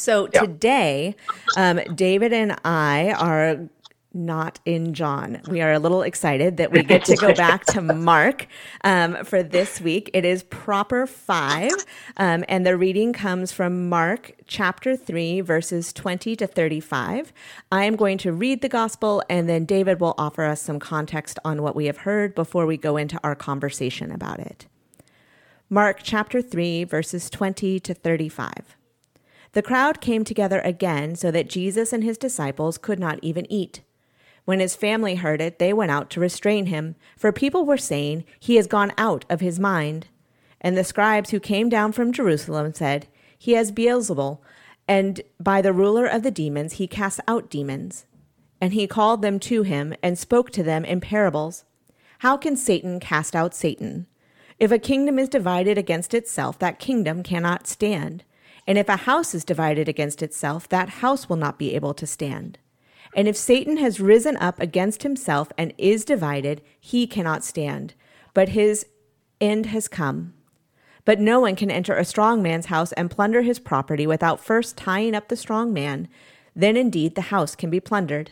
So 0.00 0.30
yeah. 0.32 0.40
today, 0.40 1.14
um, 1.58 1.78
David 1.94 2.32
and 2.32 2.58
I 2.64 3.12
are 3.18 3.68
not 4.14 4.58
in 4.64 4.94
John. 4.94 5.42
We 5.46 5.60
are 5.60 5.72
a 5.72 5.78
little 5.78 6.00
excited 6.00 6.56
that 6.56 6.72
we 6.72 6.82
get 6.82 7.04
to 7.04 7.16
go 7.16 7.34
back 7.46 7.66
to 7.66 7.82
Mark 7.82 8.46
um, 8.82 9.22
for 9.26 9.42
this 9.42 9.78
week. 9.78 10.08
It 10.14 10.24
is 10.24 10.42
proper 10.44 11.06
five, 11.06 11.72
um, 12.16 12.46
and 12.48 12.64
the 12.64 12.78
reading 12.78 13.12
comes 13.12 13.52
from 13.52 13.90
Mark 13.90 14.32
chapter 14.46 14.96
3, 14.96 15.42
verses 15.42 15.92
20 15.92 16.34
to 16.34 16.46
35. 16.46 17.34
I 17.70 17.84
am 17.84 17.94
going 17.94 18.16
to 18.18 18.32
read 18.32 18.62
the 18.62 18.70
gospel, 18.70 19.22
and 19.28 19.50
then 19.50 19.66
David 19.66 20.00
will 20.00 20.14
offer 20.16 20.44
us 20.44 20.62
some 20.62 20.78
context 20.78 21.38
on 21.44 21.60
what 21.60 21.76
we 21.76 21.84
have 21.84 21.98
heard 21.98 22.34
before 22.34 22.64
we 22.64 22.78
go 22.78 22.96
into 22.96 23.20
our 23.22 23.34
conversation 23.34 24.10
about 24.10 24.40
it. 24.40 24.66
Mark 25.68 26.00
chapter 26.02 26.40
3, 26.40 26.84
verses 26.84 27.28
20 27.28 27.78
to 27.80 27.92
35. 27.92 28.78
The 29.52 29.62
crowd 29.62 30.00
came 30.00 30.24
together 30.24 30.60
again 30.60 31.16
so 31.16 31.30
that 31.30 31.48
Jesus 31.48 31.92
and 31.92 32.04
his 32.04 32.18
disciples 32.18 32.78
could 32.78 32.98
not 32.98 33.18
even 33.22 33.50
eat. 33.50 33.82
When 34.44 34.60
his 34.60 34.76
family 34.76 35.16
heard 35.16 35.40
it, 35.40 35.58
they 35.58 35.72
went 35.72 35.90
out 35.90 36.10
to 36.10 36.20
restrain 36.20 36.66
him, 36.66 36.96
for 37.16 37.32
people 37.32 37.64
were 37.64 37.76
saying, 37.76 38.24
He 38.38 38.56
has 38.56 38.66
gone 38.66 38.92
out 38.96 39.24
of 39.28 39.40
his 39.40 39.58
mind. 39.58 40.08
And 40.60 40.76
the 40.76 40.84
scribes 40.84 41.30
who 41.30 41.40
came 41.40 41.68
down 41.68 41.92
from 41.92 42.12
Jerusalem 42.12 42.72
said, 42.72 43.06
He 43.38 43.52
has 43.52 43.72
Beelzebul, 43.72 44.40
and 44.86 45.20
by 45.38 45.62
the 45.62 45.72
ruler 45.72 46.06
of 46.06 46.22
the 46.22 46.30
demons 46.30 46.74
he 46.74 46.86
casts 46.86 47.20
out 47.28 47.50
demons. 47.50 48.06
And 48.60 48.72
he 48.72 48.86
called 48.86 49.22
them 49.22 49.38
to 49.40 49.62
him 49.62 49.94
and 50.02 50.18
spoke 50.18 50.50
to 50.50 50.62
them 50.62 50.84
in 50.84 51.00
parables. 51.00 51.64
How 52.18 52.36
can 52.36 52.56
Satan 52.56 53.00
cast 53.00 53.34
out 53.34 53.54
Satan? 53.54 54.06
If 54.58 54.70
a 54.70 54.78
kingdom 54.78 55.18
is 55.18 55.28
divided 55.28 55.78
against 55.78 56.12
itself, 56.12 56.58
that 56.58 56.78
kingdom 56.78 57.22
cannot 57.22 57.66
stand. 57.66 58.24
And 58.70 58.78
if 58.78 58.88
a 58.88 58.98
house 58.98 59.34
is 59.34 59.44
divided 59.44 59.88
against 59.88 60.22
itself, 60.22 60.68
that 60.68 61.00
house 61.02 61.28
will 61.28 61.34
not 61.34 61.58
be 61.58 61.74
able 61.74 61.92
to 61.92 62.06
stand. 62.06 62.56
And 63.16 63.26
if 63.26 63.36
Satan 63.36 63.78
has 63.78 63.98
risen 63.98 64.36
up 64.36 64.60
against 64.60 65.02
himself 65.02 65.50
and 65.58 65.74
is 65.76 66.04
divided, 66.04 66.62
he 66.78 67.08
cannot 67.08 67.42
stand, 67.42 67.94
but 68.32 68.50
his 68.50 68.86
end 69.40 69.66
has 69.66 69.88
come. 69.88 70.34
But 71.04 71.18
no 71.18 71.40
one 71.40 71.56
can 71.56 71.68
enter 71.68 71.96
a 71.96 72.04
strong 72.04 72.44
man's 72.44 72.66
house 72.66 72.92
and 72.92 73.10
plunder 73.10 73.42
his 73.42 73.58
property 73.58 74.06
without 74.06 74.38
first 74.38 74.76
tying 74.76 75.16
up 75.16 75.26
the 75.26 75.36
strong 75.36 75.72
man. 75.72 76.06
Then 76.54 76.76
indeed 76.76 77.16
the 77.16 77.22
house 77.22 77.56
can 77.56 77.70
be 77.70 77.80
plundered. 77.80 78.30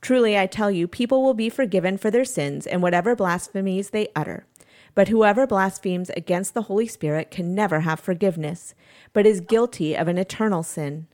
Truly, 0.00 0.36
I 0.36 0.46
tell 0.46 0.72
you, 0.72 0.88
people 0.88 1.22
will 1.22 1.34
be 1.34 1.48
forgiven 1.48 1.98
for 1.98 2.10
their 2.10 2.24
sins 2.24 2.66
and 2.66 2.82
whatever 2.82 3.14
blasphemies 3.14 3.90
they 3.90 4.08
utter. 4.16 4.44
But 4.94 5.08
whoever 5.08 5.46
blasphemes 5.46 6.10
against 6.10 6.54
the 6.54 6.62
Holy 6.62 6.86
Spirit 6.86 7.30
can 7.30 7.54
never 7.54 7.80
have 7.80 8.00
forgiveness, 8.00 8.74
but 9.12 9.26
is 9.26 9.40
guilty 9.40 9.96
of 9.96 10.08
an 10.08 10.18
eternal 10.18 10.62
sin. 10.62 11.06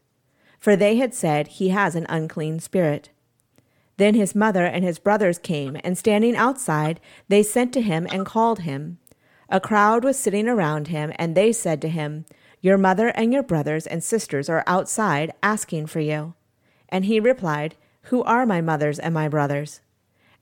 for 0.58 0.74
they 0.74 0.96
had 0.96 1.14
said, 1.14 1.46
He 1.46 1.68
has 1.68 1.94
an 1.94 2.06
unclean 2.08 2.58
spirit. 2.58 3.10
Then 3.96 4.14
his 4.14 4.34
mother 4.34 4.64
and 4.64 4.84
his 4.84 4.98
brothers 4.98 5.38
came, 5.38 5.76
and 5.84 5.96
standing 5.96 6.36
outside, 6.36 7.00
they 7.28 7.42
sent 7.42 7.72
to 7.74 7.80
him 7.80 8.06
and 8.10 8.26
called 8.26 8.60
him. 8.60 8.98
A 9.48 9.60
crowd 9.60 10.04
was 10.04 10.18
sitting 10.18 10.48
around 10.48 10.88
him, 10.88 11.12
and 11.16 11.34
they 11.34 11.52
said 11.52 11.80
to 11.82 11.88
him, 11.88 12.24
Your 12.60 12.78
mother 12.78 13.08
and 13.08 13.32
your 13.32 13.42
brothers 13.42 13.86
and 13.86 14.02
sisters 14.02 14.48
are 14.48 14.64
outside 14.66 15.32
asking 15.42 15.86
for 15.86 16.00
you. 16.00 16.34
And 16.88 17.04
he 17.04 17.20
replied, 17.20 17.76
Who 18.02 18.22
are 18.24 18.46
my 18.46 18.60
mothers 18.60 18.98
and 18.98 19.14
my 19.14 19.28
brothers? 19.28 19.80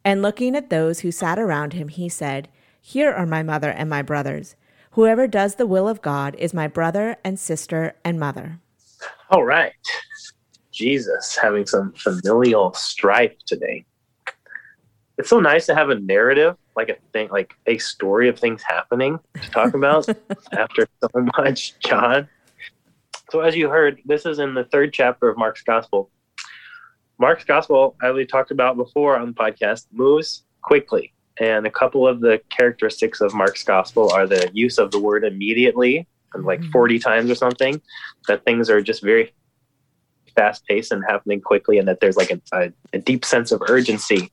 And 0.05 0.23
looking 0.23 0.55
at 0.55 0.71
those 0.71 1.01
who 1.01 1.11
sat 1.11 1.39
around 1.39 1.73
him, 1.73 1.89
he 1.89 2.09
said, 2.09 2.49
Here 2.89 3.13
are 3.13 3.27
my 3.27 3.43
mother 3.43 3.69
and 3.69 3.91
my 3.91 4.03
brothers. 4.03 4.55
Whoever 4.93 5.27
does 5.27 5.57
the 5.57 5.67
will 5.67 5.89
of 5.89 6.03
God 6.03 6.37
is 6.37 6.55
my 6.55 6.69
brother 6.69 7.17
and 7.25 7.37
sister 7.37 7.97
and 8.05 8.17
mother. 8.17 8.61
All 9.29 9.43
right. 9.43 9.73
Jesus 10.71 11.37
having 11.37 11.67
some 11.67 11.93
familial 11.95 12.73
strife 12.75 13.33
today. 13.45 13.85
It's 15.19 15.29
so 15.29 15.41
nice 15.41 15.67
to 15.67 15.75
have 15.75 15.91
a 15.91 15.97
narrative, 15.97 16.55
like 16.77 16.89
a 16.89 16.95
thing, 17.13 17.29
like 17.33 17.55
a 17.67 17.77
story 17.79 18.29
of 18.29 18.39
things 18.39 18.63
happening 18.63 19.19
to 19.35 19.51
talk 19.51 19.75
about 19.75 20.09
after 20.53 20.87
so 21.01 21.09
much 21.37 21.77
John. 21.81 22.29
So, 23.33 23.41
as 23.41 23.57
you 23.57 23.69
heard, 23.69 24.01
this 24.05 24.27
is 24.27 24.39
in 24.39 24.55
the 24.55 24.63
third 24.63 24.93
chapter 24.93 25.29
of 25.29 25.37
Mark's 25.37 25.65
Gospel. 25.65 26.09
Mark's 27.19 27.43
Gospel, 27.43 27.97
as 28.01 28.15
we 28.15 28.25
talked 28.25 28.53
about 28.53 28.77
before 28.77 29.19
on 29.19 29.27
the 29.27 29.35
podcast, 29.35 29.87
moves 29.91 30.45
quickly. 30.63 31.13
And 31.41 31.67
a 31.67 31.71
couple 31.71 32.07
of 32.07 32.21
the 32.21 32.41
characteristics 32.51 33.21
of 33.21 33.35
Mark's 33.35 33.63
Gospel 33.63 34.11
are 34.11 34.27
the 34.27 34.51
use 34.53 34.79
of 34.79 34.91
the 34.91 34.99
word 34.99 35.25
immediately, 35.25 36.07
like 36.35 36.61
mm-hmm. 36.61 36.71
40 36.71 36.99
times 36.99 37.31
or 37.31 37.35
something, 37.35 37.81
that 38.29 38.45
things 38.45 38.71
are 38.71 38.81
just 38.81 39.03
very 39.03 39.33
fast 40.35 40.67
paced 40.67 40.93
and 40.93 41.03
happening 41.09 41.41
quickly, 41.41 41.79
and 41.79 41.89
that 41.89 42.01
there's 42.01 42.17
like 42.17 42.31
a, 42.31 42.41
a, 42.53 42.73
a 42.95 42.99
deep 42.99 43.25
sense 43.25 43.53
of 43.53 43.63
urgency 43.69 44.31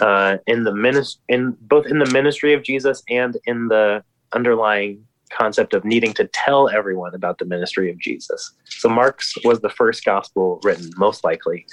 uh, 0.00 0.38
in 0.46 0.64
the 0.64 0.74
ministry, 0.74 1.22
in 1.28 1.56
both 1.62 1.86
in 1.86 1.98
the 1.98 2.10
ministry 2.10 2.52
of 2.54 2.62
Jesus 2.62 3.02
and 3.08 3.36
in 3.46 3.68
the 3.68 4.02
underlying 4.32 5.04
concept 5.30 5.74
of 5.74 5.84
needing 5.84 6.12
to 6.14 6.26
tell 6.28 6.68
everyone 6.68 7.14
about 7.14 7.38
the 7.38 7.44
ministry 7.44 7.90
of 7.90 7.98
Jesus. 7.98 8.52
So 8.64 8.88
Mark's 8.88 9.34
was 9.44 9.60
the 9.60 9.68
first 9.68 10.04
gospel 10.04 10.60
written, 10.62 10.90
most 10.96 11.24
likely, 11.24 11.66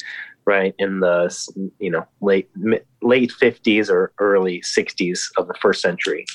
right 0.45 0.75
in 0.77 0.99
the 0.99 1.33
you 1.79 1.89
know 1.89 2.05
late 2.21 2.49
late 3.01 3.31
50s 3.31 3.89
or 3.89 4.13
early 4.19 4.61
60s 4.61 5.21
of 5.37 5.47
the 5.47 5.53
first 5.55 5.81
century 5.81 6.25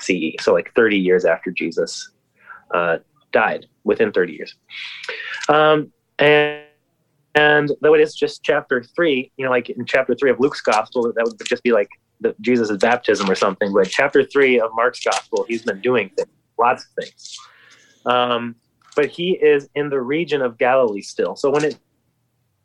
CE. 0.00 0.34
So 0.40 0.52
like 0.52 0.72
30 0.74 0.98
years 0.98 1.24
after 1.24 1.50
Jesus 1.50 2.10
uh, 2.72 2.98
died, 3.32 3.66
within 3.84 4.12
30 4.12 4.32
years. 4.32 4.54
Um, 5.48 5.92
and 6.18 6.62
and 7.34 7.72
though 7.80 7.94
it 7.94 8.00
is 8.00 8.14
just 8.14 8.42
chapter 8.42 8.82
three, 8.94 9.32
you 9.36 9.44
know, 9.44 9.50
like 9.50 9.70
in 9.70 9.86
chapter 9.86 10.14
three 10.14 10.30
of 10.30 10.38
Luke's 10.38 10.60
gospel, 10.60 11.10
that 11.14 11.24
would 11.24 11.40
just 11.46 11.62
be 11.62 11.72
like 11.72 11.88
the, 12.20 12.34
Jesus' 12.42 12.76
baptism 12.76 13.30
or 13.30 13.34
something. 13.34 13.72
But 13.72 13.88
chapter 13.88 14.22
three 14.22 14.60
of 14.60 14.70
Mark's 14.74 15.02
gospel, 15.02 15.46
he's 15.48 15.62
been 15.62 15.80
doing 15.80 16.10
things, 16.10 16.28
lots 16.58 16.84
of 16.84 16.90
things. 17.02 17.38
Um, 18.04 18.56
but 18.94 19.06
he 19.06 19.32
is 19.32 19.70
in 19.74 19.88
the 19.88 20.00
region 20.00 20.42
of 20.42 20.58
Galilee 20.58 21.00
still. 21.00 21.34
So 21.34 21.50
when 21.50 21.64
it 21.64 21.78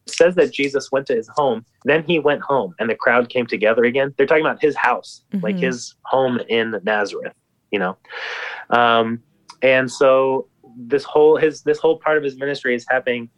says 0.09 0.35
that 0.35 0.53
Jesus 0.53 0.91
went 0.91 1.05
to 1.07 1.15
his 1.15 1.29
home, 1.35 1.65
then 1.85 2.03
he 2.03 2.19
went 2.19 2.41
home 2.41 2.73
and 2.79 2.89
the 2.89 2.95
crowd 2.95 3.29
came 3.29 3.45
together 3.45 3.83
again. 3.83 4.13
They're 4.17 4.27
talking 4.27 4.45
about 4.45 4.61
his 4.61 4.75
house, 4.75 5.23
mm-hmm. 5.31 5.43
like 5.43 5.57
his 5.57 5.95
home 6.03 6.39
in 6.49 6.75
Nazareth, 6.83 7.33
you 7.71 7.79
know. 7.79 7.97
Um, 8.69 9.21
and 9.61 9.91
so 9.91 10.47
this 10.77 11.03
whole 11.03 11.37
his 11.37 11.61
this 11.63 11.79
whole 11.79 11.97
part 11.97 12.17
of 12.17 12.23
his 12.23 12.37
ministry 12.37 12.75
is 12.75 12.85
happening 12.89 13.29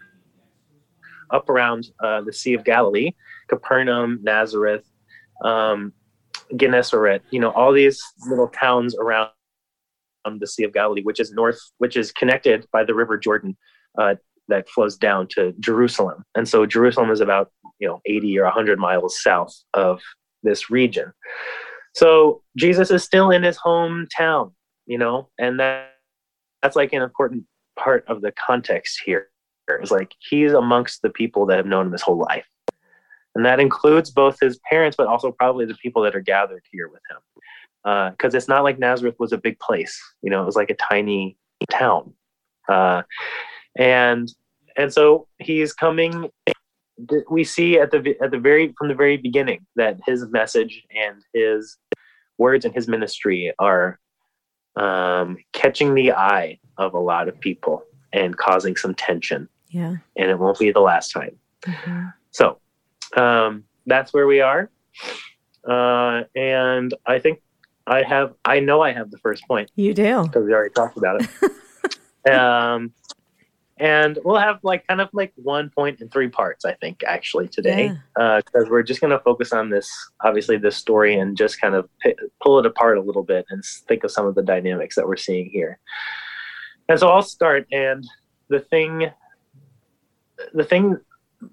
up 1.31 1.49
around 1.49 1.91
uh, 2.03 2.21
the 2.21 2.33
Sea 2.33 2.53
of 2.53 2.63
Galilee, 2.63 3.11
Capernaum, 3.47 4.19
Nazareth, 4.23 4.83
um, 5.43 5.93
Gennesaret, 6.55 7.21
you 7.29 7.39
know, 7.39 7.51
all 7.51 7.71
these 7.71 8.01
little 8.27 8.47
towns 8.47 8.95
around 8.95 9.29
the 10.39 10.47
Sea 10.47 10.63
of 10.63 10.73
Galilee, 10.73 11.03
which 11.03 11.19
is 11.19 11.31
north, 11.31 11.59
which 11.77 11.95
is 11.95 12.11
connected 12.11 12.65
by 12.71 12.83
the 12.83 12.93
River 12.93 13.17
Jordan 13.17 13.55
uh, 13.97 14.15
that 14.49 14.69
flows 14.69 14.97
down 14.97 15.27
to 15.29 15.53
Jerusalem. 15.59 16.23
And 16.35 16.47
so 16.47 16.65
Jerusalem 16.65 17.11
is 17.11 17.21
about, 17.21 17.51
you 17.79 17.87
know, 17.87 18.01
80 18.05 18.39
or 18.39 18.43
100 18.43 18.77
miles 18.77 19.21
south 19.21 19.55
of 19.73 20.01
this 20.43 20.69
region. 20.69 21.13
So 21.95 22.41
Jesus 22.57 22.91
is 22.91 23.03
still 23.03 23.31
in 23.31 23.43
his 23.43 23.57
hometown, 23.57 24.51
you 24.85 24.97
know, 24.97 25.29
and 25.39 25.59
that 25.59 25.93
that's 26.61 26.75
like 26.75 26.93
an 26.93 27.01
important 27.01 27.45
part 27.77 28.03
of 28.07 28.21
the 28.21 28.31
context 28.33 29.01
here. 29.05 29.29
Is 29.81 29.91
like 29.91 30.15
he's 30.17 30.51
amongst 30.51 31.03
the 31.03 31.11
people 31.11 31.45
that 31.45 31.57
have 31.57 31.67
known 31.67 31.85
him 31.85 31.91
his 31.91 32.01
whole 32.01 32.17
life. 32.17 32.47
And 33.35 33.45
that 33.45 33.59
includes 33.59 34.09
both 34.09 34.39
his 34.41 34.59
parents, 34.67 34.97
but 34.97 35.05
also 35.05 35.31
probably 35.31 35.65
the 35.65 35.75
people 35.75 36.01
that 36.01 36.15
are 36.15 36.21
gathered 36.21 36.63
here 36.71 36.89
with 36.89 37.01
him. 37.09 38.11
Because 38.11 38.33
uh, 38.33 38.37
it's 38.37 38.47
not 38.47 38.63
like 38.63 38.79
Nazareth 38.79 39.15
was 39.19 39.31
a 39.31 39.37
big 39.37 39.59
place, 39.59 40.01
you 40.23 40.31
know, 40.31 40.41
it 40.41 40.45
was 40.45 40.55
like 40.55 40.71
a 40.71 40.75
tiny 40.75 41.37
town. 41.69 42.13
Uh, 42.67 43.03
and 43.77 44.31
and 44.79 44.91
so 44.91 45.27
he's 45.37 45.73
coming 45.73 46.29
we 47.29 47.43
see 47.43 47.79
at 47.79 47.91
the 47.91 48.15
at 48.21 48.31
the 48.31 48.39
very 48.39 48.73
from 48.77 48.87
the 48.87 48.95
very 48.95 49.17
beginning 49.17 49.65
that 49.75 49.99
his 50.05 50.25
message 50.29 50.83
and 50.93 51.23
his 51.33 51.77
words 52.37 52.65
and 52.65 52.73
his 52.73 52.87
ministry 52.87 53.53
are 53.59 53.99
um, 54.75 55.37
catching 55.53 55.93
the 55.93 56.13
eye 56.13 56.59
of 56.77 56.93
a 56.93 56.99
lot 56.99 57.27
of 57.27 57.39
people 57.39 57.83
and 58.13 58.37
causing 58.37 58.75
some 58.75 58.95
tension. 58.95 59.47
Yeah. 59.69 59.97
And 60.15 60.31
it 60.31 60.39
won't 60.39 60.57
be 60.57 60.71
the 60.71 60.79
last 60.79 61.11
time. 61.11 61.37
Mm-hmm. 61.63 62.07
So 62.31 62.59
um, 63.15 63.65
that's 63.85 64.13
where 64.13 64.25
we 64.25 64.41
are. 64.41 64.69
Uh, 65.67 66.23
and 66.35 66.93
I 67.05 67.19
think 67.19 67.41
I 67.85 68.03
have, 68.03 68.33
I 68.45 68.59
know 68.61 68.81
I 68.81 68.93
have 68.93 69.11
the 69.11 69.17
first 69.17 69.45
point. 69.47 69.69
You 69.75 69.93
do. 69.93 70.23
Because 70.23 70.45
we 70.45 70.53
already 70.53 70.73
talked 70.73 70.97
about 70.97 71.21
it. 71.21 72.31
um, 72.33 72.93
and 73.79 74.19
we'll 74.25 74.37
have 74.37 74.59
like 74.61 74.85
kind 74.87 74.99
of 74.99 75.09
like 75.13 75.31
one 75.35 75.69
point 75.69 76.01
in 76.01 76.09
three 76.09 76.27
parts 76.27 76.65
i 76.65 76.73
think 76.75 77.03
actually 77.07 77.47
today 77.47 77.93
because 78.15 78.43
yeah. 78.53 78.61
uh, 78.61 78.65
we're 78.69 78.83
just 78.83 79.01
going 79.01 79.11
to 79.11 79.19
focus 79.19 79.53
on 79.53 79.69
this 79.69 79.89
obviously 80.21 80.57
this 80.57 80.75
story 80.75 81.17
and 81.17 81.37
just 81.37 81.59
kind 81.59 81.73
of 81.73 81.89
p- 82.01 82.15
pull 82.43 82.59
it 82.59 82.65
apart 82.65 82.97
a 82.97 83.01
little 83.01 83.23
bit 83.23 83.45
and 83.49 83.63
think 83.87 84.03
of 84.03 84.11
some 84.11 84.25
of 84.25 84.35
the 84.35 84.43
dynamics 84.43 84.95
that 84.95 85.07
we're 85.07 85.17
seeing 85.17 85.49
here 85.49 85.79
and 86.89 86.99
so 86.99 87.07
i'll 87.07 87.21
start 87.21 87.65
and 87.71 88.05
the 88.49 88.59
thing 88.59 89.09
the 90.53 90.63
thing 90.63 90.97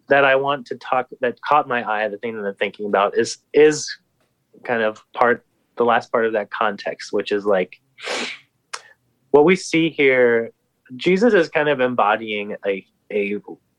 that 0.09 0.25
i 0.25 0.35
want 0.35 0.66
to 0.66 0.76
talk 0.76 1.09
that 1.21 1.40
caught 1.42 1.68
my 1.68 1.88
eye 1.88 2.09
the 2.09 2.18
thing 2.18 2.37
that 2.37 2.47
i'm 2.47 2.54
thinking 2.56 2.87
about 2.87 3.16
is 3.16 3.38
is 3.52 3.88
kind 4.64 4.83
of 4.83 5.02
part 5.12 5.45
the 5.76 5.85
last 5.85 6.11
part 6.11 6.26
of 6.26 6.33
that 6.33 6.50
context 6.50 7.12
which 7.12 7.30
is 7.30 7.45
like 7.45 7.80
what 9.30 9.45
we 9.45 9.54
see 9.54 9.90
here 9.90 10.50
Jesus 10.94 11.34
is 11.34 11.48
kind 11.48 11.68
of 11.68 11.80
embodying 11.80 12.56
a 12.64 12.86
a 13.12 13.36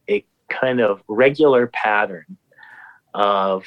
a 0.10 0.26
kind 0.50 0.82
of 0.82 1.02
regular 1.08 1.68
pattern 1.68 2.38
of 3.14 3.66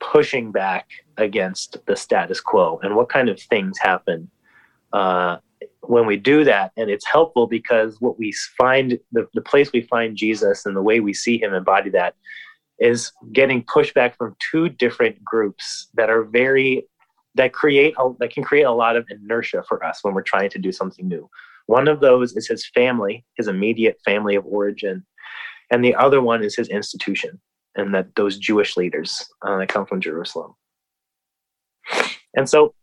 pushing 0.00 0.52
back 0.52 0.88
against 1.16 1.78
the 1.86 1.96
status 1.96 2.40
quo 2.40 2.78
and 2.82 2.94
what 2.94 3.08
kind 3.08 3.28
of 3.28 3.40
things 3.40 3.78
happen 3.78 4.30
uh, 4.92 5.38
when 5.80 6.06
we 6.06 6.16
do 6.16 6.44
that. 6.44 6.72
And 6.76 6.90
it's 6.90 7.06
helpful 7.06 7.46
because 7.46 8.00
what 8.00 8.18
we 8.18 8.32
find 8.58 8.98
the, 9.12 9.26
the 9.34 9.40
place 9.40 9.72
we 9.72 9.82
find 9.82 10.16
jesus 10.16 10.66
and 10.66 10.76
the 10.76 10.82
way 10.82 11.00
we 11.00 11.14
see 11.14 11.40
him 11.40 11.54
embody 11.54 11.90
that 11.90 12.14
is 12.78 13.12
getting 13.32 13.62
pushback 13.64 14.16
from 14.16 14.36
two 14.50 14.68
different 14.68 15.22
groups 15.24 15.88
that 15.94 16.10
are 16.10 16.24
very 16.24 16.86
that 17.34 17.52
create 17.52 17.94
that 18.18 18.30
can 18.30 18.42
create 18.42 18.64
a 18.64 18.72
lot 18.72 18.96
of 18.96 19.06
inertia 19.10 19.62
for 19.68 19.84
us 19.84 20.00
when 20.02 20.14
we're 20.14 20.22
trying 20.22 20.50
to 20.50 20.58
do 20.58 20.72
something 20.72 21.06
new 21.08 21.28
one 21.66 21.88
of 21.88 22.00
those 22.00 22.36
is 22.36 22.48
his 22.48 22.66
family, 22.74 23.24
his 23.36 23.48
immediate 23.48 23.98
family 24.04 24.34
of 24.34 24.44
origin, 24.46 25.04
and 25.70 25.84
the 25.84 25.94
other 25.94 26.20
one 26.20 26.42
is 26.42 26.54
his 26.56 26.68
institution, 26.68 27.40
and 27.74 27.94
that 27.94 28.14
those 28.16 28.38
Jewish 28.38 28.76
leaders 28.76 29.26
uh, 29.46 29.58
that 29.58 29.68
come 29.68 29.86
from 29.86 30.00
Jerusalem. 30.00 30.54
And 32.36 32.48
so, 32.48 32.74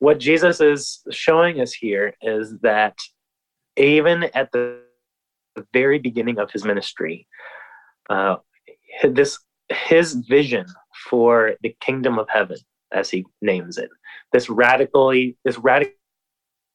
what 0.00 0.18
Jesus 0.18 0.60
is 0.60 1.00
showing 1.10 1.60
us 1.60 1.72
here 1.72 2.14
is 2.22 2.58
that 2.60 2.96
even 3.76 4.24
at 4.34 4.52
the 4.52 4.80
very 5.72 5.98
beginning 5.98 6.38
of 6.38 6.50
his 6.50 6.64
ministry, 6.64 7.26
uh, 8.10 8.36
this 9.02 9.38
his 9.70 10.14
vision 10.14 10.66
for 11.08 11.54
the 11.62 11.76
kingdom 11.80 12.18
of 12.18 12.28
heaven, 12.28 12.58
as 12.92 13.10
he 13.10 13.24
names 13.42 13.78
it, 13.78 13.90
this 14.32 14.48
radically 14.48 15.36
this 15.44 15.58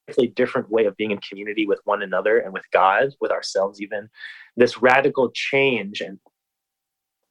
radical 0.08 0.28
different 0.28 0.70
way 0.70 0.86
of 0.86 0.98
being 0.98 1.12
in 1.12 1.20
community 1.20 1.66
with 1.66 1.80
one 1.86 2.02
another 2.02 2.40
and 2.40 2.54
with 2.54 2.66
God, 2.72 3.10
with 3.22 3.32
ourselves, 3.32 3.82
even 3.82 4.10
this 4.56 4.82
radical 4.82 5.32
change 5.32 6.02
and 6.02 6.20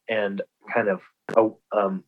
and 0.09 0.43
kind 0.73 0.89
of 0.89 1.01
a 1.37 1.79
um, 1.79 2.05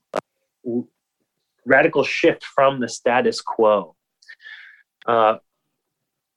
radical 1.64 2.04
shift 2.04 2.44
from 2.44 2.80
the 2.80 2.88
status 2.88 3.40
quo. 3.40 3.94
Uh, 5.06 5.37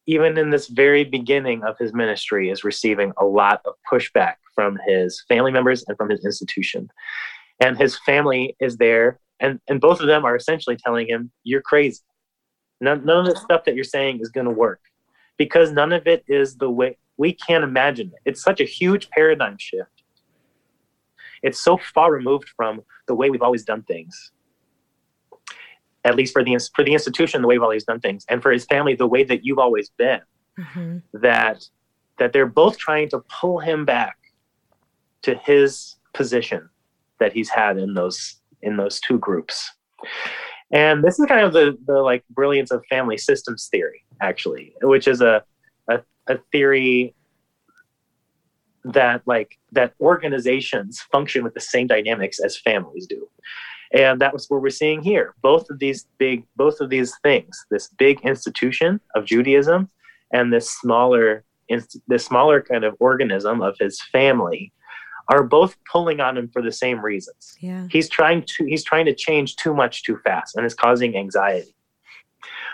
even 0.06 0.38
in 0.38 0.50
this 0.50 0.68
very 0.68 1.04
beginning 1.04 1.64
of 1.64 1.78
his 1.78 1.94
ministry, 1.94 2.50
is 2.50 2.64
receiving 2.64 3.12
a 3.18 3.26
lot 3.26 3.62
of 3.66 3.74
pushback 3.92 4.36
from 4.56 4.78
his 4.88 5.24
family 5.28 5.52
members 5.52 5.84
and 5.88 5.98
from 5.98 6.10
his 6.10 6.24
institution. 6.24 6.90
And 7.60 7.78
his 7.78 7.98
family 8.00 8.56
is 8.60 8.78
there, 8.78 9.20
and, 9.40 9.60
and 9.68 9.82
both 9.82 10.00
of 10.00 10.08
them 10.08 10.24
are 10.24 10.36
essentially 10.36 10.78
telling 10.78 11.08
him, 11.08 11.32
You're 11.44 11.62
crazy. 11.62 12.00
None, 12.80 13.06
none 13.06 13.26
of 13.26 13.34
the 13.34 13.40
stuff 13.40 13.64
that 13.66 13.76
you're 13.76 13.84
saying 13.84 14.20
is 14.22 14.30
going 14.30 14.46
to 14.46 14.52
work 14.52 14.82
because 15.38 15.72
none 15.72 15.94
of 15.94 16.08
it 16.08 16.24
is 16.28 16.58
the 16.58 16.70
way 16.70 16.98
we 17.18 17.34
can't 17.34 17.64
imagine 17.64 18.08
it. 18.08 18.30
It's 18.30 18.44
such 18.44 18.60
a 18.60 18.64
huge 18.64 19.10
paradigm 19.10 19.58
shift. 19.60 20.04
It's 21.44 21.60
so 21.60 21.78
far 21.78 22.12
removed 22.12 22.50
from 22.56 22.82
the 23.08 23.16
way 23.16 23.30
we've 23.30 23.42
always 23.42 23.64
done 23.64 23.84
things. 23.84 24.32
At 26.04 26.16
least 26.16 26.34
for 26.34 26.44
the 26.44 26.58
for 26.76 26.84
the 26.84 26.94
institution, 26.94 27.42
the 27.42 27.48
way 27.48 27.56
we've 27.56 27.64
always 27.64 27.84
done 27.84 28.00
things, 28.00 28.26
and 28.30 28.42
for 28.42 28.52
his 28.52 28.66
family, 28.66 28.96
the 28.96 29.08
way 29.08 29.24
that 29.24 29.44
you've 29.44 29.60
always 29.60 29.90
been. 29.90 30.22
Mm-hmm. 30.58 30.98
That 31.22 31.68
that 32.18 32.34
they're 32.34 32.46
both 32.48 32.78
trying 32.78 33.10
to 33.10 33.20
pull 33.30 33.60
him 33.60 33.86
back 33.86 34.18
to 35.24 35.36
his 35.36 35.96
position 36.14 36.70
that 37.20 37.34
he's 37.34 37.50
had 37.50 37.78
in 37.78 37.94
those 37.94 38.38
in 38.62 38.78
those 38.78 39.00
two 39.00 39.20
groups. 39.20 39.72
And 40.72 41.04
this 41.04 41.20
is 41.20 41.26
kind 41.28 41.46
of 41.46 41.54
the 41.54 41.78
the 41.86 42.00
like 42.00 42.24
brilliance 42.30 42.72
of 42.72 42.86
family 42.90 43.18
systems 43.18 43.68
theory, 43.72 44.04
actually, 44.22 44.74
which 44.82 45.08
is 45.08 45.22
a 45.22 45.44
a, 45.90 46.02
a 46.28 46.38
theory 46.52 47.16
that 48.84 49.22
like 49.26 49.58
that 49.72 49.94
organizations 50.00 51.02
function 51.12 51.44
with 51.44 51.54
the 51.54 51.60
same 51.60 51.88
dynamics 51.88 52.40
as 52.40 52.58
families 52.58 53.08
do. 53.08 53.28
And 53.94 54.20
that 54.20 54.34
was 54.34 54.50
what 54.50 54.62
we're 54.62 54.70
seeing 54.70 55.02
here. 55.02 55.34
Both 55.42 55.70
of 55.70 55.80
these 55.80 56.08
big 56.18 56.44
both 56.56 56.82
of 56.82 56.90
these 56.90 57.16
things 57.24 57.66
this 57.72 57.88
big 57.98 58.20
institution 58.22 59.00
of 59.16 59.26
judaism 59.26 59.90
and 60.32 60.52
this 60.52 60.70
smaller 60.70 61.44
this 62.08 62.26
smaller 62.26 62.62
kind 62.62 62.84
of 62.84 62.96
organism 63.00 63.62
of 63.62 63.76
his 63.80 64.02
family 64.12 64.74
are 65.30 65.44
both 65.44 65.76
pulling 65.92 66.20
on 66.20 66.38
him 66.38 66.48
for 66.48 66.62
the 66.62 66.72
same 66.72 67.00
reasons 67.00 67.58
yeah 67.60 67.88
he's 67.90 68.10
trying 68.10 68.44
to 68.44 68.66
he's 68.66 68.84
trying 68.84 69.06
to 69.06 69.14
change 69.14 69.56
too 69.56 69.74
much 69.74 70.04
too 70.04 70.18
fast 70.24 70.56
and 70.56 70.66
it's 70.66 70.76
causing 70.76 71.16
anxiety 71.18 71.74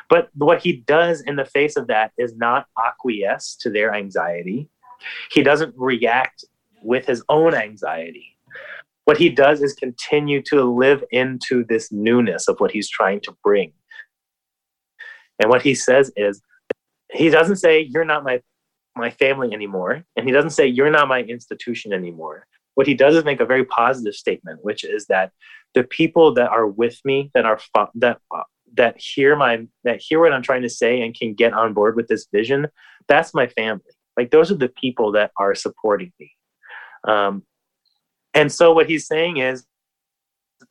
but 0.10 0.30
what 0.36 0.62
he 0.62 0.84
does 0.86 1.22
in 1.22 1.36
the 1.36 1.46
face 1.46 1.76
of 1.76 1.88
that 1.88 2.12
is 2.18 2.36
not 2.36 2.68
acquiesce 2.78 3.56
to 3.56 3.70
their 3.70 3.94
anxiety 3.94 4.70
he 5.32 5.44
doesn't 5.44 5.74
react 5.78 6.46
with 6.82 7.06
his 7.06 7.24
own 7.30 7.54
anxiety. 7.54 8.38
What 9.06 9.18
he 9.18 9.30
does 9.30 9.62
is 9.62 9.74
continue 9.74 10.42
to 10.44 10.64
live 10.64 11.04
into 11.12 11.66
this 11.66 11.92
newness 11.92 12.48
of 12.48 12.60
what 12.60 12.72
he's 12.72 12.90
trying 12.90 13.22
to 13.22 13.36
bring. 13.44 13.74
And 15.42 15.50
what 15.50 15.62
he 15.62 15.76
says 15.76 16.12
is, 16.16 16.42
he 17.12 17.30
doesn't 17.30 17.58
say, 17.58 17.82
You're 17.82 18.06
not 18.06 18.24
my, 18.24 18.42
my 18.96 19.10
family 19.12 19.54
anymore. 19.54 20.04
And 20.16 20.26
he 20.26 20.32
doesn't 20.32 20.52
say, 20.52 20.68
You're 20.68 20.92
not 20.92 21.08
my 21.08 21.22
institution 21.22 21.94
anymore. 21.94 22.46
What 22.76 22.88
he 22.88 22.94
does 22.94 23.16
is 23.16 23.24
make 23.24 23.40
a 23.40 23.46
very 23.46 23.66
positive 23.66 24.16
statement, 24.16 24.64
which 24.64 24.84
is 24.84 25.06
that 25.08 25.32
the 25.74 25.84
people 25.84 26.34
that 26.36 26.50
are 26.50 26.68
with 26.68 27.00
me, 27.06 27.32
that 27.34 27.46
are 27.46 27.60
that 27.96 28.20
that 28.76 29.00
hear 29.00 29.36
my 29.36 29.68
that 29.84 30.02
hear 30.02 30.20
what 30.20 30.34
I'm 30.34 30.42
trying 30.42 30.64
to 30.64 30.70
say 30.70 31.02
and 31.02 31.18
can 31.18 31.34
get 31.34 31.54
on 31.54 31.74
board 31.74 31.96
with 31.96 32.08
this 32.08 32.28
vision, 32.32 32.68
that's 33.08 33.34
my 33.34 33.48
family. 33.48 33.84
Like 34.18 34.32
those 34.32 34.52
are 34.52 34.56
the 34.56 34.70
people 34.70 35.12
that 35.14 35.32
are 35.38 35.56
supporting 35.56 36.12
me. 36.20 36.32
Um, 37.08 37.44
and 38.34 38.52
so 38.52 38.74
what 38.74 38.90
he's 38.90 39.08
saying 39.08 39.38
is 39.38 39.66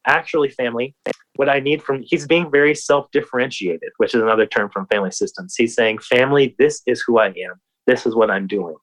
actually 0.07 0.49
family 0.49 0.95
what 1.37 1.49
i 1.49 1.61
need 1.61 1.83
from 1.83 2.02
he's 2.02 2.26
being 2.26 2.50
very 2.50 2.75
self-differentiated 2.75 3.91
which 3.99 4.14
is 4.14 4.23
another 4.23 4.47
term 4.47 4.69
from 4.71 4.87
family 4.87 5.11
systems 5.11 5.55
he's 5.57 5.75
saying 5.75 5.99
family 5.99 6.55
this 6.59 6.83
is 6.87 7.02
who 7.07 7.19
i 7.19 7.26
am 7.26 7.61
this 7.87 8.07
is 8.07 8.15
what 8.15 8.31
i'm 8.31 8.47
doing 8.47 8.76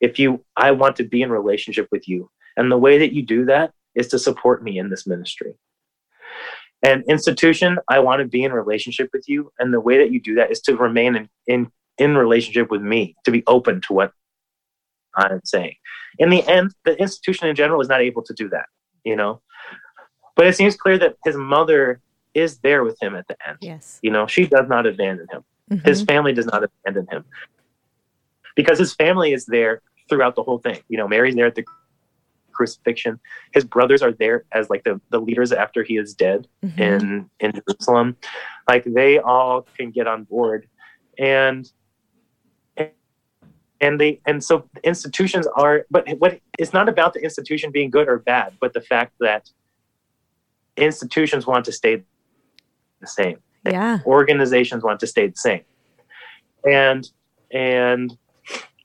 if 0.00 0.18
you 0.18 0.44
i 0.56 0.70
want 0.70 0.96
to 0.96 1.04
be 1.04 1.22
in 1.22 1.30
relationship 1.30 1.88
with 1.90 2.08
you 2.08 2.30
and 2.56 2.70
the 2.70 2.78
way 2.78 2.98
that 2.98 3.12
you 3.12 3.22
do 3.22 3.44
that 3.44 3.72
is 3.94 4.08
to 4.08 4.18
support 4.18 4.62
me 4.62 4.78
in 4.78 4.90
this 4.90 5.06
ministry 5.06 5.54
and 6.82 7.04
institution 7.08 7.78
i 7.88 7.98
want 7.98 8.20
to 8.20 8.26
be 8.26 8.44
in 8.44 8.52
relationship 8.52 9.08
with 9.12 9.28
you 9.28 9.52
and 9.58 9.72
the 9.72 9.80
way 9.80 9.98
that 9.98 10.12
you 10.12 10.20
do 10.20 10.34
that 10.34 10.50
is 10.50 10.60
to 10.60 10.76
remain 10.76 11.16
in, 11.16 11.28
in 11.46 11.72
in 11.98 12.16
relationship 12.16 12.70
with 12.70 12.80
me 12.80 13.16
to 13.24 13.30
be 13.30 13.42
open 13.46 13.80
to 13.82 13.92
what 13.92 14.12
I'm 15.14 15.40
saying. 15.44 15.74
In 16.18 16.30
the 16.30 16.46
end, 16.46 16.74
the 16.84 16.96
institution 16.98 17.48
in 17.48 17.56
general 17.56 17.80
is 17.80 17.88
not 17.88 18.00
able 18.00 18.22
to 18.22 18.32
do 18.34 18.48
that, 18.50 18.66
you 19.04 19.16
know. 19.16 19.40
But 20.36 20.46
it 20.46 20.56
seems 20.56 20.76
clear 20.76 20.98
that 20.98 21.16
his 21.24 21.36
mother 21.36 22.00
is 22.34 22.58
there 22.58 22.84
with 22.84 23.00
him 23.02 23.16
at 23.16 23.26
the 23.26 23.36
end. 23.46 23.58
Yes. 23.60 23.98
You 24.02 24.10
know, 24.10 24.26
she 24.26 24.46
does 24.46 24.68
not 24.68 24.86
abandon 24.86 25.26
him. 25.30 25.44
Mm-hmm. 25.70 25.88
His 25.88 26.02
family 26.02 26.32
does 26.32 26.46
not 26.46 26.62
abandon 26.64 27.06
him. 27.10 27.24
Because 28.58 28.78
his 28.78 28.92
family 28.92 29.32
is 29.32 29.46
there 29.46 29.82
throughout 30.08 30.34
the 30.34 30.42
whole 30.42 30.58
thing. 30.58 30.80
You 30.88 30.98
know, 30.98 31.06
Mary's 31.06 31.36
there 31.36 31.46
at 31.46 31.54
the 31.54 31.64
crucifixion. 32.52 33.20
His 33.52 33.64
brothers 33.64 34.02
are 34.02 34.12
there 34.12 34.44
as 34.52 34.68
like 34.68 34.82
the, 34.82 35.00
the 35.10 35.20
leaders 35.20 35.52
after 35.52 35.84
he 35.84 35.96
is 35.96 36.12
dead 36.12 36.48
mm-hmm. 36.64 36.82
in 36.82 37.30
in 37.38 37.52
Jerusalem. 37.52 38.16
Like 38.68 38.84
they 38.84 39.20
all 39.20 39.62
can 39.76 39.92
get 39.92 40.06
on 40.08 40.24
board. 40.24 40.68
And 41.18 41.70
and 43.80 44.00
they 44.00 44.20
and 44.26 44.42
so 44.42 44.68
institutions 44.84 45.46
are 45.54 45.86
but 45.90 46.08
what 46.18 46.40
it's 46.58 46.72
not 46.72 46.88
about 46.88 47.14
the 47.14 47.20
institution 47.22 47.70
being 47.70 47.90
good 47.90 48.08
or 48.08 48.18
bad 48.18 48.52
but 48.60 48.72
the 48.72 48.80
fact 48.80 49.12
that 49.20 49.48
institutions 50.76 51.46
want 51.46 51.64
to 51.64 51.72
stay 51.72 52.02
the 53.00 53.06
same 53.06 53.38
yeah 53.64 53.98
organizations 54.06 54.82
want 54.82 54.98
to 55.00 55.06
stay 55.06 55.28
the 55.28 55.36
same 55.36 55.62
and 56.68 57.10
and 57.52 58.18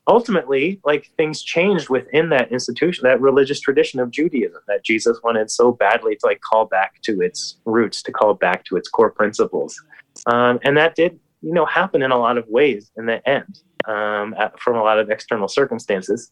ultimately 0.08 0.82
like 0.84 1.12
things 1.18 1.42
changed 1.42 1.90
within 1.90 2.30
that 2.30 2.52
institution 2.52 3.04
that 3.04 3.22
religious 3.22 3.60
tradition 3.60 4.00
of 4.00 4.12
judaism 4.12 4.62
that 4.68 4.84
jesus 4.84 5.20
wanted 5.24 5.50
so 5.50 5.72
badly 5.72 6.16
to 6.16 6.26
like 6.26 6.42
call 6.42 6.66
back 6.66 7.02
to 7.02 7.22
its 7.22 7.58
roots 7.66 8.02
to 8.02 8.12
call 8.12 8.34
back 8.34 8.66
to 8.66 8.76
its 8.76 8.90
core 8.90 9.12
principles 9.12 9.82
um, 10.28 10.60
and 10.64 10.76
that 10.76 10.96
did 10.96 11.20
you 11.42 11.54
know 11.54 11.66
happen 11.66 12.02
in 12.02 12.12
a 12.12 12.18
lot 12.18 12.38
of 12.38 12.46
ways 12.48 12.92
in 12.98 13.06
the 13.06 13.28
end 13.28 13.62
um, 13.88 14.34
at, 14.38 14.60
from 14.60 14.78
a 14.78 14.84
lot 14.84 15.00
of 15.00 15.10
external 15.10 15.48
circumstances. 15.48 16.32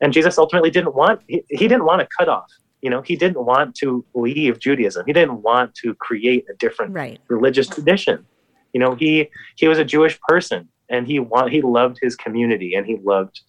And 0.00 0.12
Jesus 0.12 0.38
ultimately 0.38 0.70
didn't 0.70 0.94
want, 0.94 1.22
he, 1.26 1.42
he 1.48 1.68
didn't 1.68 1.84
want 1.84 2.00
to 2.00 2.08
cut 2.16 2.28
off. 2.28 2.50
You 2.82 2.90
know, 2.90 3.02
he 3.02 3.16
didn't 3.16 3.44
want 3.44 3.74
to 3.76 4.04
leave 4.14 4.58
Judaism. 4.58 5.04
He 5.06 5.12
didn't 5.12 5.42
want 5.42 5.74
to 5.76 5.94
create 5.94 6.46
a 6.50 6.54
different 6.54 6.94
right. 6.94 7.20
religious 7.28 7.68
tradition. 7.68 8.24
You 8.72 8.80
know, 8.80 8.94
he 8.94 9.28
he 9.56 9.68
was 9.68 9.78
a 9.78 9.84
Jewish 9.84 10.18
person, 10.20 10.68
and 10.90 11.06
he 11.06 11.18
want 11.18 11.52
he 11.52 11.62
loved 11.62 11.98
his 12.00 12.16
community, 12.16 12.74
and 12.74 12.86
he 12.86 12.96
loved 12.96 13.40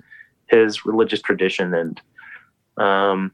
his 0.48 0.86
religious 0.86 1.22
tradition, 1.22 1.74
and 1.74 2.02
um, 2.78 3.32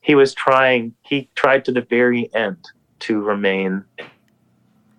he 0.00 0.14
was 0.14 0.34
trying. 0.34 0.94
He 1.02 1.30
tried 1.34 1.64
to 1.66 1.72
the 1.72 1.82
very 1.82 2.32
end 2.34 2.58
to 3.00 3.20
remain 3.20 3.84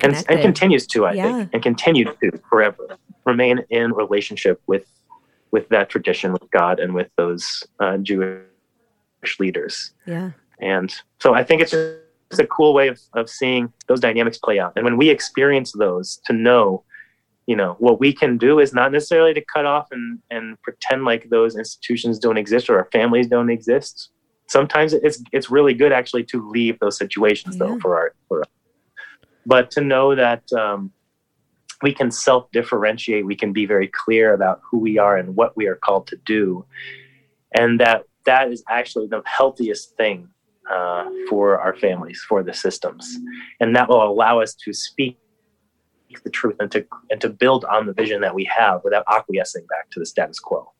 and, 0.03 0.25
and, 0.27 0.41
continues 0.41 0.85
to, 0.87 1.05
I 1.05 1.13
yeah. 1.13 1.23
think, 1.23 1.49
and 1.53 1.63
continues 1.63 2.09
to 2.21 2.31
forever 2.49 2.97
remain 3.25 3.59
in 3.69 3.93
relationship 3.93 4.61
with 4.67 4.85
with 5.51 5.69
that 5.69 5.89
tradition, 5.89 6.33
with 6.33 6.49
God, 6.51 6.79
and 6.79 6.93
with 6.93 7.09
those 7.15 7.63
uh, 7.79 7.97
Jewish 7.97 8.41
leaders. 9.39 9.93
Yeah. 10.05 10.31
And 10.59 10.93
so 11.19 11.33
I 11.33 11.43
think 11.43 11.61
it's 11.61 11.71
just 11.71 11.97
it's 12.31 12.39
a 12.39 12.47
cool 12.47 12.73
way 12.73 12.87
of, 12.87 12.99
of 13.13 13.29
seeing 13.29 13.71
those 13.87 13.99
dynamics 13.99 14.39
play 14.39 14.59
out. 14.59 14.73
And 14.75 14.83
when 14.83 14.97
we 14.97 15.09
experience 15.09 15.71
those, 15.73 16.19
to 16.25 16.33
know, 16.33 16.83
you 17.45 17.55
know, 17.55 17.75
what 17.79 17.99
we 17.99 18.13
can 18.13 18.37
do 18.37 18.59
is 18.59 18.73
not 18.73 18.91
necessarily 18.91 19.33
to 19.33 19.43
cut 19.53 19.65
off 19.65 19.87
and, 19.91 20.19
and 20.31 20.61
pretend 20.61 21.03
like 21.03 21.29
those 21.29 21.57
institutions 21.57 22.19
don't 22.19 22.37
exist 22.37 22.69
or 22.69 22.77
our 22.77 22.89
families 22.91 23.27
don't 23.27 23.49
exist. 23.49 24.09
Sometimes 24.47 24.93
it's 24.93 25.21
it's 25.31 25.49
really 25.49 25.73
good 25.73 25.91
actually 25.91 26.23
to 26.25 26.49
leave 26.49 26.77
those 26.79 26.97
situations 26.97 27.55
yeah. 27.55 27.65
though 27.65 27.79
for 27.79 27.97
our 27.97 28.13
for 28.27 28.41
us. 28.41 28.47
But 29.45 29.71
to 29.71 29.81
know 29.81 30.15
that 30.15 30.43
um, 30.53 30.91
we 31.81 31.93
can 31.93 32.11
self 32.11 32.49
differentiate, 32.51 33.25
we 33.25 33.35
can 33.35 33.51
be 33.51 33.65
very 33.65 33.87
clear 33.87 34.33
about 34.33 34.61
who 34.69 34.79
we 34.79 34.97
are 34.97 35.17
and 35.17 35.35
what 35.35 35.55
we 35.57 35.67
are 35.67 35.75
called 35.75 36.07
to 36.07 36.17
do. 36.25 36.65
And 37.53 37.79
that 37.79 38.03
that 38.25 38.51
is 38.51 38.63
actually 38.69 39.07
the 39.07 39.21
healthiest 39.25 39.97
thing 39.97 40.29
uh, 40.71 41.09
for 41.29 41.59
our 41.59 41.75
families, 41.75 42.23
for 42.27 42.41
the 42.41 42.53
systems. 42.53 43.17
And 43.59 43.75
that 43.75 43.89
will 43.89 44.03
allow 44.03 44.39
us 44.39 44.55
to 44.65 44.73
speak 44.73 45.17
the 46.21 46.29
truth 46.29 46.55
and 46.59 46.71
to 46.71 46.85
and 47.09 47.19
to 47.21 47.29
build 47.29 47.65
on 47.65 47.87
the 47.87 47.93
vision 47.93 48.21
that 48.21 48.35
we 48.35 48.43
have 48.45 48.83
without 48.83 49.03
acquiescing 49.11 49.65
back 49.67 49.89
to 49.91 49.99
the 49.99 50.05
status 50.05 50.39
quo. 50.39 50.71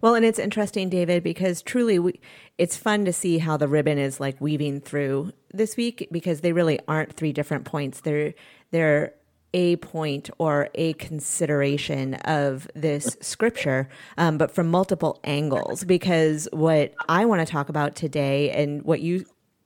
Well, 0.00 0.14
and 0.14 0.24
it's 0.24 0.38
interesting, 0.38 0.88
David, 0.88 1.22
because 1.22 1.62
truly 1.62 1.98
we, 1.98 2.20
it's 2.58 2.76
fun 2.76 3.04
to 3.04 3.12
see 3.12 3.38
how 3.38 3.56
the 3.56 3.68
ribbon 3.68 3.98
is 3.98 4.20
like 4.20 4.40
weaving 4.40 4.80
through 4.80 5.32
this 5.52 5.76
week 5.76 6.08
because 6.10 6.40
they 6.40 6.52
really 6.52 6.80
aren't 6.88 7.14
three 7.14 7.32
different 7.32 7.64
points. 7.64 8.00
They're 8.00 8.34
they're 8.70 9.14
a 9.54 9.76
point 9.76 10.30
or 10.38 10.68
a 10.74 10.94
consideration 10.94 12.14
of 12.14 12.68
this 12.74 13.16
scripture, 13.20 13.88
um, 14.18 14.36
but 14.36 14.50
from 14.50 14.68
multiple 14.68 15.20
angles. 15.22 15.84
Because 15.84 16.48
what 16.52 16.92
I 17.08 17.24
want 17.24 17.46
to 17.46 17.50
talk 17.50 17.68
about 17.68 17.94
today 17.94 18.50
and 18.50 18.82
what 18.82 19.00
you 19.00 19.24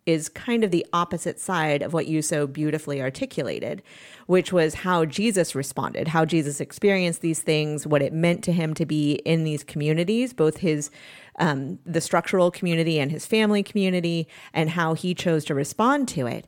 is 0.09 0.31
kind 0.31 0.65
of 0.65 0.71
the 0.71 0.87
opposite 0.95 1.39
side 1.39 1.83
of 1.83 1.93
what 1.93 2.07
you 2.07 2.23
so 2.23 2.47
beautifully 2.47 3.03
articulated, 3.03 3.83
which 4.25 4.55
was 4.55 4.73
how 4.73 5.05
Jesus 5.05 5.55
responded, 5.55 6.09
how 6.09 6.25
Jesus 6.25 6.63
experienced 6.63 7.21
these 7.21 7.43
things, 7.43 7.87
what 7.87 8.01
it 8.01 8.15
meant 8.15 8.43
to 8.45 8.53
him 8.53 8.73
to 8.73 8.87
be 8.87 9.17
in 9.27 9.45
these 9.45 9.63
communities, 9.63 10.33
both 10.33 10.59
his 10.59 10.91
um, 11.39 11.79
the 11.85 12.01
structural 12.01 12.51
community 12.51 12.99
and 12.99 13.13
his 13.13 13.27
family 13.27 13.63
community, 13.63 14.27
and 14.55 14.71
how 14.71 14.95
he 14.95 15.15
chose 15.15 15.45
to 15.45 15.55
respond 15.55 16.09
to 16.09 16.27
it. 16.27 16.47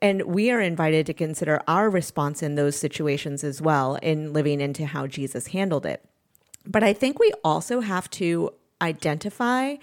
And 0.00 0.22
we 0.22 0.52
are 0.52 0.60
invited 0.60 1.04
to 1.06 1.12
consider 1.12 1.60
our 1.66 1.90
response 1.90 2.44
in 2.44 2.54
those 2.54 2.76
situations 2.76 3.42
as 3.42 3.60
well 3.60 3.96
in 3.96 4.32
living 4.32 4.60
into 4.60 4.86
how 4.86 5.08
Jesus 5.08 5.48
handled 5.48 5.84
it. 5.84 6.04
But 6.64 6.84
I 6.84 6.92
think 6.92 7.18
we 7.18 7.32
also 7.42 7.80
have 7.80 8.08
to 8.10 8.50
identify 8.80 9.76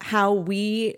how 0.00 0.32
we 0.32 0.96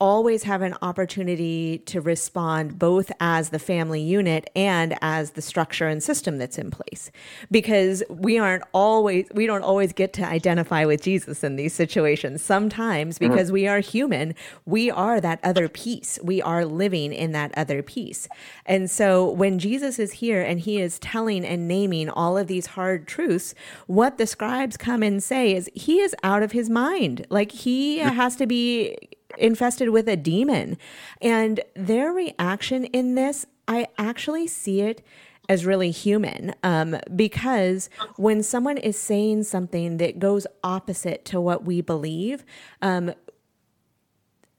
always 0.00 0.44
have 0.44 0.62
an 0.62 0.74
opportunity 0.80 1.78
to 1.78 2.00
respond 2.00 2.78
both 2.78 3.12
as 3.20 3.50
the 3.50 3.58
family 3.58 4.00
unit 4.00 4.48
and 4.56 4.96
as 5.02 5.32
the 5.32 5.42
structure 5.42 5.86
and 5.86 6.02
system 6.02 6.38
that's 6.38 6.58
in 6.58 6.70
place 6.70 7.10
because 7.50 8.02
we 8.08 8.38
aren't 8.38 8.64
always 8.72 9.26
we 9.34 9.46
don't 9.46 9.62
always 9.62 9.92
get 9.92 10.12
to 10.14 10.24
identify 10.24 10.86
with 10.86 11.02
Jesus 11.02 11.44
in 11.44 11.56
these 11.56 11.74
situations 11.74 12.42
sometimes 12.42 13.18
mm-hmm. 13.18 13.30
because 13.30 13.48
mm-hmm. 13.48 13.54
we 13.54 13.68
are 13.68 13.80
human 13.80 14.34
we 14.64 14.90
are 14.90 15.20
that 15.20 15.38
other 15.44 15.68
piece 15.68 16.18
we 16.24 16.40
are 16.40 16.64
living 16.64 17.12
in 17.12 17.32
that 17.32 17.52
other 17.56 17.82
piece 17.82 18.26
and 18.64 18.90
so 18.90 19.30
when 19.30 19.58
Jesus 19.58 19.98
is 19.98 20.12
here 20.12 20.40
and 20.40 20.60
he 20.60 20.80
is 20.80 20.98
telling 20.98 21.44
and 21.44 21.68
naming 21.68 22.08
all 22.08 22.38
of 22.38 22.46
these 22.46 22.66
hard 22.66 23.06
truths 23.06 23.54
what 23.86 24.16
the 24.16 24.26
scribes 24.26 24.78
come 24.78 25.02
and 25.02 25.22
say 25.22 25.54
is 25.54 25.70
he 25.74 26.00
is 26.00 26.16
out 26.22 26.42
of 26.42 26.52
his 26.52 26.70
mind 26.70 27.26
like 27.28 27.52
he 27.52 27.98
mm-hmm. 27.98 28.08
has 28.16 28.34
to 28.36 28.46
be 28.46 28.96
infested 29.38 29.90
with 29.90 30.08
a 30.08 30.16
demon. 30.16 30.76
And 31.20 31.60
their 31.74 32.12
reaction 32.12 32.84
in 32.86 33.14
this, 33.14 33.46
I 33.68 33.88
actually 33.98 34.46
see 34.46 34.80
it 34.80 35.02
as 35.48 35.66
really 35.66 35.90
human 35.90 36.54
um, 36.62 36.96
because 37.14 37.90
when 38.16 38.40
someone 38.40 38.78
is 38.78 38.96
saying 38.96 39.42
something 39.42 39.96
that 39.96 40.20
goes 40.20 40.46
opposite 40.62 41.24
to 41.24 41.40
what 41.40 41.64
we 41.64 41.80
believe, 41.80 42.44
um, 42.82 43.12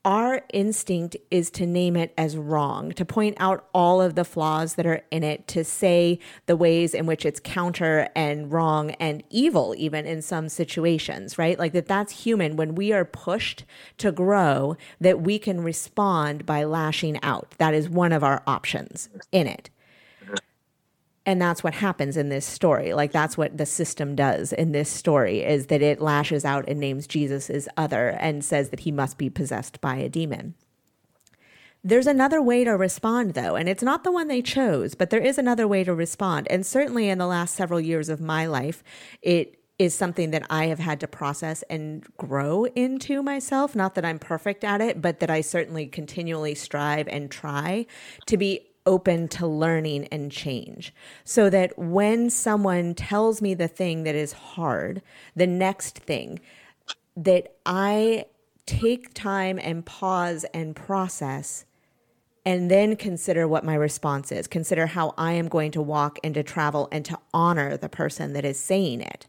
our 0.04 0.42
instinct 0.52 1.16
is 1.30 1.52
to 1.52 1.66
name 1.68 1.96
it 1.96 2.14
as 2.18 2.36
wrong, 2.36 2.92
to 2.94 3.06
point 3.06 3.38
out 3.40 3.68
all 3.74 4.02
of 4.02 4.16
the 4.16 4.26
flaws 4.26 4.76
that 4.76 4.86
are 4.86 5.04
in 5.12 5.24
it, 5.24 5.48
to 5.50 5.64
say 5.64 6.18
the 6.48 6.56
ways 6.56 6.94
in 6.94 7.06
which 7.06 7.26
it's 7.26 7.40
counter 7.40 8.10
and 8.16 8.52
wrong 8.52 8.92
and 8.92 9.24
evil, 9.30 9.76
even 9.78 10.06
in 10.08 10.22
some 10.22 10.50
situations, 10.50 11.38
right? 11.38 11.60
Like 11.60 11.74
that 11.74 11.88
that's 11.88 12.24
human. 12.24 12.56
When 12.56 12.74
we 12.74 12.92
are 12.92 13.06
pushed 13.06 13.64
to 14.00 14.12
grow, 14.12 14.76
that 15.00 15.22
we 15.22 15.38
can 15.38 15.62
respond 15.62 16.46
by 16.46 16.64
lashing 16.64 17.22
out. 17.24 17.54
That 17.60 17.76
is 17.76 17.88
one 17.88 18.12
of 18.12 18.24
our 18.24 18.42
options 18.48 19.10
in 19.32 19.46
it 19.46 19.70
and 21.26 21.42
that's 21.42 21.64
what 21.64 21.76
happens 21.76 22.18
in 22.18 22.30
this 22.30 22.46
story. 22.46 22.94
Like 22.94 23.12
that's 23.12 23.38
what 23.38 23.58
the 23.58 23.66
system 23.66 24.16
does 24.16 24.54
in 24.54 24.72
this 24.72 24.90
story 24.90 25.42
is 25.44 25.68
that 25.68 25.82
it 25.82 26.02
lashes 26.02 26.46
out 26.46 26.68
and 26.68 26.80
names 26.80 27.08
jesus 27.08 27.50
as 27.50 27.70
other 27.78 28.10
and 28.10 28.44
says 28.44 28.70
that 28.70 28.82
he 28.82 28.92
must 28.92 29.18
be 29.18 29.30
possessed 29.30 29.80
by 29.82 29.98
a 29.98 30.10
demon. 30.10 30.56
There's 31.84 32.08
another 32.08 32.42
way 32.42 32.64
to 32.64 32.72
respond 32.72 33.34
though 33.34 33.56
and 33.56 33.70
it's 33.70 33.84
not 33.84 34.04
the 34.04 34.12
one 34.12 34.28
they 34.28 34.42
chose 34.42 34.96
but 34.96 35.10
there 35.10 35.22
is 35.22 35.38
another 35.38 35.68
way 35.68 35.84
to 35.84 35.94
respond. 35.94 36.48
And 36.50 36.66
certainly 36.66 37.10
in 37.10 37.20
the 37.20 37.28
last 37.28 37.56
several 37.56 37.80
years 37.80 38.10
of 38.10 38.20
my 38.20 38.48
life 38.48 38.84
it 39.22 39.58
is 39.78 39.96
something 39.96 40.30
that 40.30 40.46
I 40.48 40.68
have 40.68 40.78
had 40.78 41.00
to 41.00 41.08
process 41.08 41.64
and 41.64 42.06
grow 42.16 42.66
into 42.66 43.24
myself. 43.24 43.76
Not 43.76 43.96
that 43.96 44.06
I'm 44.06 44.20
perfect 44.20 44.64
at 44.64 44.80
it, 44.80 45.02
but 45.02 45.20
that 45.22 45.32
I 45.32 45.42
certainly 45.42 45.88
continually 45.88 46.54
strive 46.54 47.08
and 47.08 47.32
try 47.32 47.88
to 48.28 48.38
be 48.38 48.71
open 48.86 49.28
to 49.28 49.48
learning 49.48 50.08
and 50.12 50.32
change 50.32 50.94
so 51.24 51.50
that 51.50 51.78
when 51.78 52.30
someone 52.30 52.94
tells 52.94 53.42
me 53.42 53.54
the 53.54 53.68
thing 53.68 54.04
that 54.04 54.16
is 54.16 54.34
hard, 54.34 55.02
the 55.36 55.48
next 55.48 55.98
thing, 55.98 56.40
that 57.16 57.56
I 57.66 58.26
take 58.66 59.14
time 59.14 59.60
and 59.62 59.86
pause 59.86 60.46
and 60.54 60.76
process 60.76 61.66
and 62.46 62.72
then 62.72 62.96
consider 62.96 63.48
what 63.48 63.64
my 63.64 63.76
response 63.76 64.32
is. 64.32 64.48
Consider 64.48 64.88
how 64.88 65.14
I 65.18 65.34
am 65.34 65.48
going 65.48 65.72
to 65.72 65.82
walk 65.82 66.18
and 66.24 66.34
to 66.34 66.44
travel 66.44 66.88
and 66.92 67.06
to 67.06 67.20
honor 67.34 67.78
the 67.78 67.90
person 67.90 68.34
that 68.34 68.46
is 68.46 68.60
saying 68.60 69.02
it. 69.02 69.28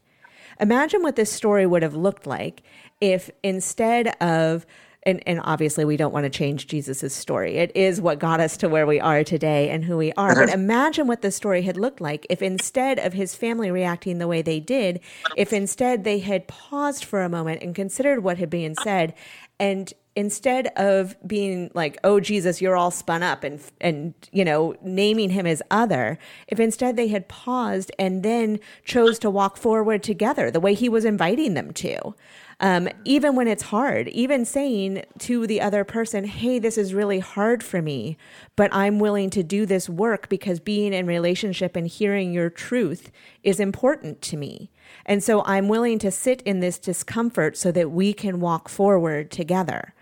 Imagine 0.59 1.03
what 1.03 1.15
this 1.15 1.31
story 1.31 1.65
would 1.65 1.83
have 1.83 1.95
looked 1.95 2.25
like 2.25 2.63
if 3.01 3.29
instead 3.43 4.07
of 4.21 4.65
and, 5.05 5.21
and 5.27 5.41
obviously 5.43 5.85
we 5.85 5.97
don't 5.97 6.13
want 6.13 6.25
to 6.25 6.29
change 6.29 6.67
Jesus's 6.67 7.13
story. 7.13 7.55
It 7.55 7.71
is 7.75 8.01
what 8.01 8.19
got 8.19 8.39
us 8.39 8.57
to 8.57 8.69
where 8.69 8.85
we 8.85 8.99
are 8.99 9.23
today 9.23 9.69
and 9.69 9.83
who 9.83 9.97
we 9.97 10.11
are. 10.13 10.35
But 10.35 10.49
uh-huh. 10.49 10.53
imagine 10.53 11.07
what 11.07 11.21
the 11.21 11.31
story 11.31 11.61
had 11.61 11.77
looked 11.77 12.01
like 12.01 12.25
if 12.29 12.41
instead 12.41 12.99
of 12.99 13.13
his 13.13 13.35
family 13.35 13.71
reacting 13.71 14.17
the 14.17 14.27
way 14.27 14.41
they 14.41 14.59
did, 14.59 14.99
if 15.35 15.53
instead 15.53 16.03
they 16.03 16.19
had 16.19 16.47
paused 16.47 17.03
for 17.05 17.21
a 17.21 17.29
moment 17.29 17.61
and 17.61 17.75
considered 17.75 18.23
what 18.23 18.37
had 18.37 18.49
been 18.49 18.75
said 18.75 19.13
and 19.59 19.93
instead 20.15 20.67
of 20.75 21.15
being 21.25 21.71
like 21.73 21.97
oh 22.03 22.19
jesus 22.19 22.61
you're 22.61 22.75
all 22.75 22.91
spun 22.91 23.23
up 23.23 23.43
and 23.43 23.59
and 23.81 24.13
you 24.31 24.45
know 24.45 24.75
naming 24.83 25.31
him 25.31 25.47
as 25.47 25.61
other 25.71 26.19
if 26.47 26.59
instead 26.59 26.95
they 26.95 27.07
had 27.07 27.27
paused 27.27 27.91
and 27.97 28.21
then 28.21 28.59
chose 28.83 29.17
to 29.17 29.29
walk 29.29 29.57
forward 29.57 30.03
together 30.03 30.51
the 30.51 30.59
way 30.59 30.73
he 30.73 30.87
was 30.87 31.03
inviting 31.03 31.55
them 31.55 31.73
to 31.73 32.13
um, 32.59 32.87
even 33.03 33.35
when 33.35 33.47
it's 33.47 33.63
hard, 33.63 34.07
even 34.09 34.45
saying 34.45 35.03
to 35.19 35.47
the 35.47 35.61
other 35.61 35.83
person, 35.83 36.25
hey, 36.25 36.59
this 36.59 36.77
is 36.77 36.93
really 36.93 37.19
hard 37.19 37.63
for 37.63 37.81
me, 37.81 38.17
but 38.55 38.73
I'm 38.73 38.99
willing 38.99 39.29
to 39.31 39.43
do 39.43 39.65
this 39.65 39.89
work 39.89 40.29
because 40.29 40.59
being 40.59 40.93
in 40.93 41.05
relationship 41.05 41.75
and 41.75 41.87
hearing 41.87 42.33
your 42.33 42.49
truth 42.49 43.11
is 43.43 43.59
important 43.59 44.21
to 44.23 44.37
me. 44.37 44.71
And 45.05 45.23
so 45.23 45.43
I'm 45.45 45.67
willing 45.67 45.99
to 45.99 46.11
sit 46.11 46.41
in 46.43 46.59
this 46.59 46.77
discomfort 46.77 47.57
so 47.57 47.71
that 47.71 47.91
we 47.91 48.13
can 48.13 48.39
walk 48.39 48.69
forward 48.69 49.31
together. 49.31 49.93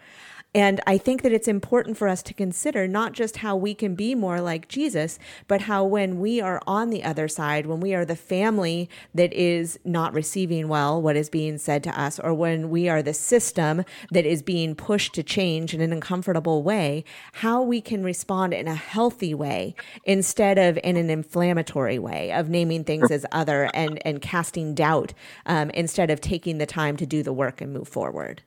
And 0.54 0.82
I 0.86 0.98
think 0.98 1.22
that 1.22 1.32
it's 1.32 1.48
important 1.48 1.96
for 1.96 2.10
us 2.10 2.22
to 2.24 2.34
consider 2.34 2.86
not 2.86 3.14
just 3.14 3.38
how 3.38 3.56
we 3.56 3.74
can 3.74 3.96
be 3.96 4.16
more 4.16 4.42
like 4.42 4.68
Jesus, 4.68 5.18
but 5.48 5.62
how 5.62 5.86
when 5.86 6.20
we 6.20 6.42
are 6.42 6.62
on 6.68 6.90
the 6.90 7.06
other 7.06 7.30
side, 7.30 7.68
when 7.68 7.80
we 7.80 7.94
are 7.94 8.04
the 8.04 8.18
family 8.18 8.90
that 9.16 9.32
is 9.32 9.80
not 9.86 10.14
receiving 10.14 10.68
well 10.68 11.02
what 11.02 11.16
is 11.16 11.30
being 11.30 11.58
said 11.58 11.86
to 11.86 12.00
us, 12.00 12.20
or 12.20 12.34
when 12.34 12.70
we 12.70 12.90
are 12.90 13.02
the 13.02 13.14
system 13.14 13.86
that 14.12 14.26
is 14.26 14.42
being 14.42 14.76
pushed 14.76 15.14
to 15.14 15.24
change 15.24 15.74
in 15.74 15.80
an 15.80 15.94
uncomfortable 15.94 16.64
way, 16.64 17.06
how 17.34 17.62
we 17.62 17.80
can 17.80 18.04
respond 18.04 18.54
in 18.54 18.68
a 18.68 18.76
healthy 18.76 19.34
way 19.34 19.74
instead 20.04 20.58
of 20.58 20.78
in 20.84 20.98
an 20.98 21.10
inflammatory 21.10 21.98
way 21.98 22.30
of 22.34 22.50
naming 22.50 22.84
things 22.84 23.10
as 23.10 23.26
other 23.32 23.70
and, 23.74 24.06
and 24.06 24.22
casting 24.22 24.76
doubt 24.76 25.14
um, 25.46 25.70
instead 25.70 26.10
of 26.10 26.20
taking 26.20 26.58
the 26.58 26.66
time 26.66 26.98
to 26.98 27.06
do 27.06 27.24
the 27.24 27.32
work 27.32 27.62
and 27.62 27.72
move 27.72 27.88
forward. 27.88 28.42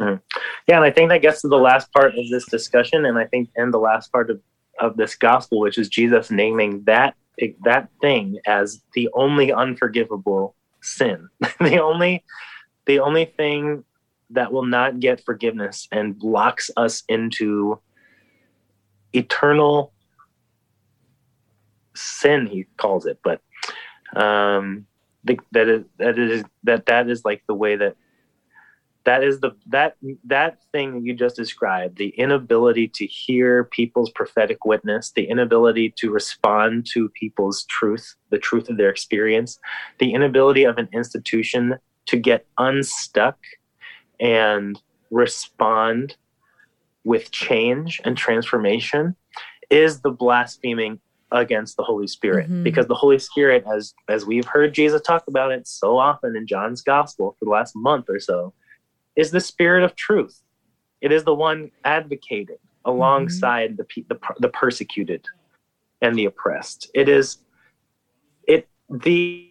Mm-hmm. 0.00 0.16
Yeah, 0.66 0.76
and 0.76 0.84
I 0.84 0.90
think 0.90 1.10
that 1.10 1.22
gets 1.22 1.42
to 1.42 1.48
the 1.48 1.56
last 1.58 1.92
part 1.92 2.16
of 2.16 2.28
this 2.30 2.46
discussion, 2.46 3.04
and 3.04 3.18
I 3.18 3.26
think 3.26 3.50
and 3.56 3.72
the 3.72 3.78
last 3.78 4.10
part 4.10 4.30
of, 4.30 4.40
of 4.80 4.96
this 4.96 5.14
gospel, 5.14 5.60
which 5.60 5.78
is 5.78 5.88
Jesus 5.88 6.30
naming 6.30 6.82
that 6.84 7.14
that 7.64 7.88
thing 8.00 8.38
as 8.46 8.82
the 8.94 9.08
only 9.14 9.52
unforgivable 9.52 10.54
sin, 10.82 11.28
the 11.60 11.82
only 11.82 12.24
the 12.86 13.00
only 13.00 13.26
thing 13.26 13.84
that 14.30 14.52
will 14.52 14.64
not 14.64 15.00
get 15.00 15.24
forgiveness 15.24 15.86
and 15.92 16.20
locks 16.22 16.70
us 16.76 17.02
into 17.08 17.78
eternal 19.12 19.92
sin. 21.94 22.46
He 22.46 22.66
calls 22.78 23.06
it, 23.06 23.18
but 23.22 23.42
um, 24.16 24.86
the, 25.24 25.38
that 25.52 25.68
is 25.68 25.84
that 25.98 26.18
is 26.18 26.42
that 26.64 26.86
that 26.86 27.10
is 27.10 27.22
like 27.24 27.42
the 27.46 27.54
way 27.54 27.76
that 27.76 27.96
that 29.10 29.24
is 29.24 29.40
the 29.40 29.50
that 29.66 29.96
that 30.22 30.62
thing 30.70 30.94
that 30.94 31.02
you 31.04 31.12
just 31.12 31.34
described 31.34 31.98
the 31.98 32.10
inability 32.10 32.86
to 32.86 33.04
hear 33.06 33.64
people's 33.64 34.10
prophetic 34.10 34.64
witness 34.64 35.10
the 35.16 35.24
inability 35.24 35.92
to 35.96 36.12
respond 36.12 36.86
to 36.92 37.08
people's 37.08 37.64
truth 37.64 38.14
the 38.30 38.38
truth 38.38 38.68
of 38.68 38.76
their 38.76 38.88
experience 38.88 39.58
the 39.98 40.14
inability 40.14 40.62
of 40.62 40.78
an 40.78 40.88
institution 40.92 41.74
to 42.06 42.16
get 42.16 42.46
unstuck 42.58 43.36
and 44.20 44.80
respond 45.10 46.16
with 47.02 47.32
change 47.32 48.00
and 48.04 48.16
transformation 48.16 49.16
is 49.70 50.02
the 50.02 50.10
blaspheming 50.12 51.00
against 51.32 51.76
the 51.76 51.82
holy 51.82 52.06
spirit 52.06 52.46
mm-hmm. 52.46 52.62
because 52.62 52.86
the 52.86 52.94
holy 52.94 53.18
spirit 53.18 53.64
as 53.74 53.92
as 54.08 54.24
we've 54.24 54.46
heard 54.46 54.72
jesus 54.72 55.02
talk 55.02 55.24
about 55.26 55.50
it 55.50 55.66
so 55.66 55.98
often 55.98 56.36
in 56.36 56.46
john's 56.46 56.80
gospel 56.80 57.34
for 57.36 57.44
the 57.44 57.50
last 57.50 57.74
month 57.74 58.06
or 58.08 58.20
so 58.20 58.52
is 59.16 59.30
the 59.30 59.40
spirit 59.40 59.82
of 59.82 59.94
truth. 59.96 60.42
It 61.00 61.12
is 61.12 61.24
the 61.24 61.34
one 61.34 61.70
advocating 61.84 62.58
alongside 62.84 63.76
mm-hmm. 63.76 64.02
the, 64.08 64.14
the 64.14 64.34
the 64.40 64.48
persecuted 64.48 65.26
and 66.02 66.16
the 66.16 66.26
oppressed. 66.26 66.90
It 66.94 67.08
is 67.08 67.38
it 68.46 68.68
the 68.88 69.50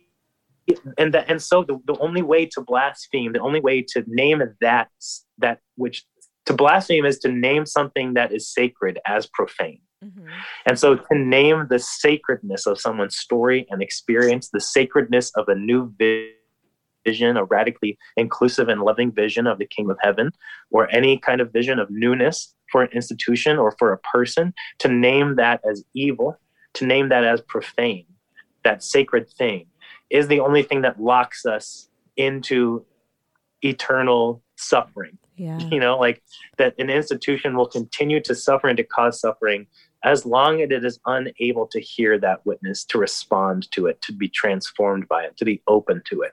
and 0.97 1.13
that 1.13 1.29
and 1.29 1.41
so 1.41 1.63
the, 1.63 1.79
the 1.85 1.97
only 1.99 2.21
way 2.21 2.45
to 2.45 2.61
blaspheme, 2.61 3.33
the 3.33 3.39
only 3.39 3.59
way 3.59 3.81
to 3.89 4.03
name 4.07 4.41
that 4.61 4.89
that 5.37 5.59
which 5.75 6.05
to 6.45 6.53
blaspheme 6.53 7.05
is 7.05 7.19
to 7.19 7.31
name 7.31 7.65
something 7.65 8.13
that 8.15 8.31
is 8.31 8.51
sacred 8.51 8.99
as 9.05 9.27
profane. 9.27 9.81
Mm-hmm. 10.03 10.27
And 10.65 10.79
so 10.79 10.95
to 10.95 11.17
name 11.17 11.67
the 11.69 11.79
sacredness 11.79 12.65
of 12.65 12.79
someone's 12.79 13.17
story 13.17 13.67
and 13.69 13.81
experience, 13.81 14.49
the 14.49 14.61
sacredness 14.61 15.31
of 15.35 15.49
a 15.49 15.55
new 15.55 15.93
vision, 15.97 16.33
a 17.37 17.43
radically 17.45 17.97
inclusive 18.17 18.69
and 18.69 18.81
loving 18.81 19.11
vision 19.11 19.47
of 19.47 19.57
the 19.59 19.65
kingdom 19.65 19.91
of 19.91 19.97
heaven, 20.01 20.31
or 20.71 20.89
any 20.93 21.17
kind 21.17 21.41
of 21.41 21.51
vision 21.51 21.79
of 21.79 21.89
newness 21.89 22.53
for 22.71 22.83
an 22.83 22.89
institution 22.93 23.57
or 23.57 23.75
for 23.79 23.91
a 23.91 23.97
person, 23.99 24.53
to 24.79 24.87
name 24.87 25.35
that 25.37 25.61
as 25.69 25.83
evil, 25.93 26.37
to 26.73 26.85
name 26.85 27.09
that 27.09 27.23
as 27.23 27.41
profane, 27.41 28.05
that 28.63 28.83
sacred 28.83 29.27
thing, 29.29 29.65
is 30.09 30.27
the 30.27 30.39
only 30.39 30.63
thing 30.63 30.81
that 30.81 31.01
locks 31.01 31.45
us 31.45 31.89
into 32.17 32.85
eternal 33.61 34.43
suffering. 34.55 35.17
Yeah. 35.35 35.57
You 35.57 35.79
know, 35.79 35.97
like 35.97 36.21
that 36.57 36.75
an 36.77 36.89
institution 36.89 37.55
will 37.55 37.67
continue 37.67 38.21
to 38.23 38.35
suffer 38.35 38.67
and 38.67 38.77
to 38.77 38.83
cause 38.83 39.21
suffering 39.21 39.67
as 40.03 40.25
long 40.25 40.61
as 40.61 40.69
it 40.71 40.85
is 40.85 40.99
unable 41.05 41.67
to 41.67 41.79
hear 41.79 42.17
that 42.19 42.45
witness, 42.45 42.85
to 42.85 42.97
respond 42.97 43.69
to 43.71 43.87
it, 43.87 44.01
to 44.01 44.13
be 44.13 44.29
transformed 44.29 45.07
by 45.07 45.23
it, 45.23 45.35
to 45.37 45.45
be 45.45 45.61
open 45.67 46.01
to 46.05 46.21
it. 46.21 46.31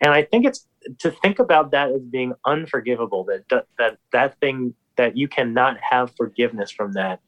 And 0.00 0.12
I 0.12 0.22
think 0.22 0.44
it's 0.44 0.66
to 0.98 1.10
think 1.10 1.38
about 1.38 1.70
that 1.70 1.90
as 1.90 2.02
being 2.02 2.34
unforgivable, 2.44 3.24
that 3.24 3.66
that 3.78 3.98
that 4.12 4.38
thing 4.40 4.74
that 4.96 5.16
you 5.16 5.28
cannot 5.28 5.78
have 5.80 6.12
forgiveness 6.16 6.70
from 6.70 6.92
that 6.92 7.20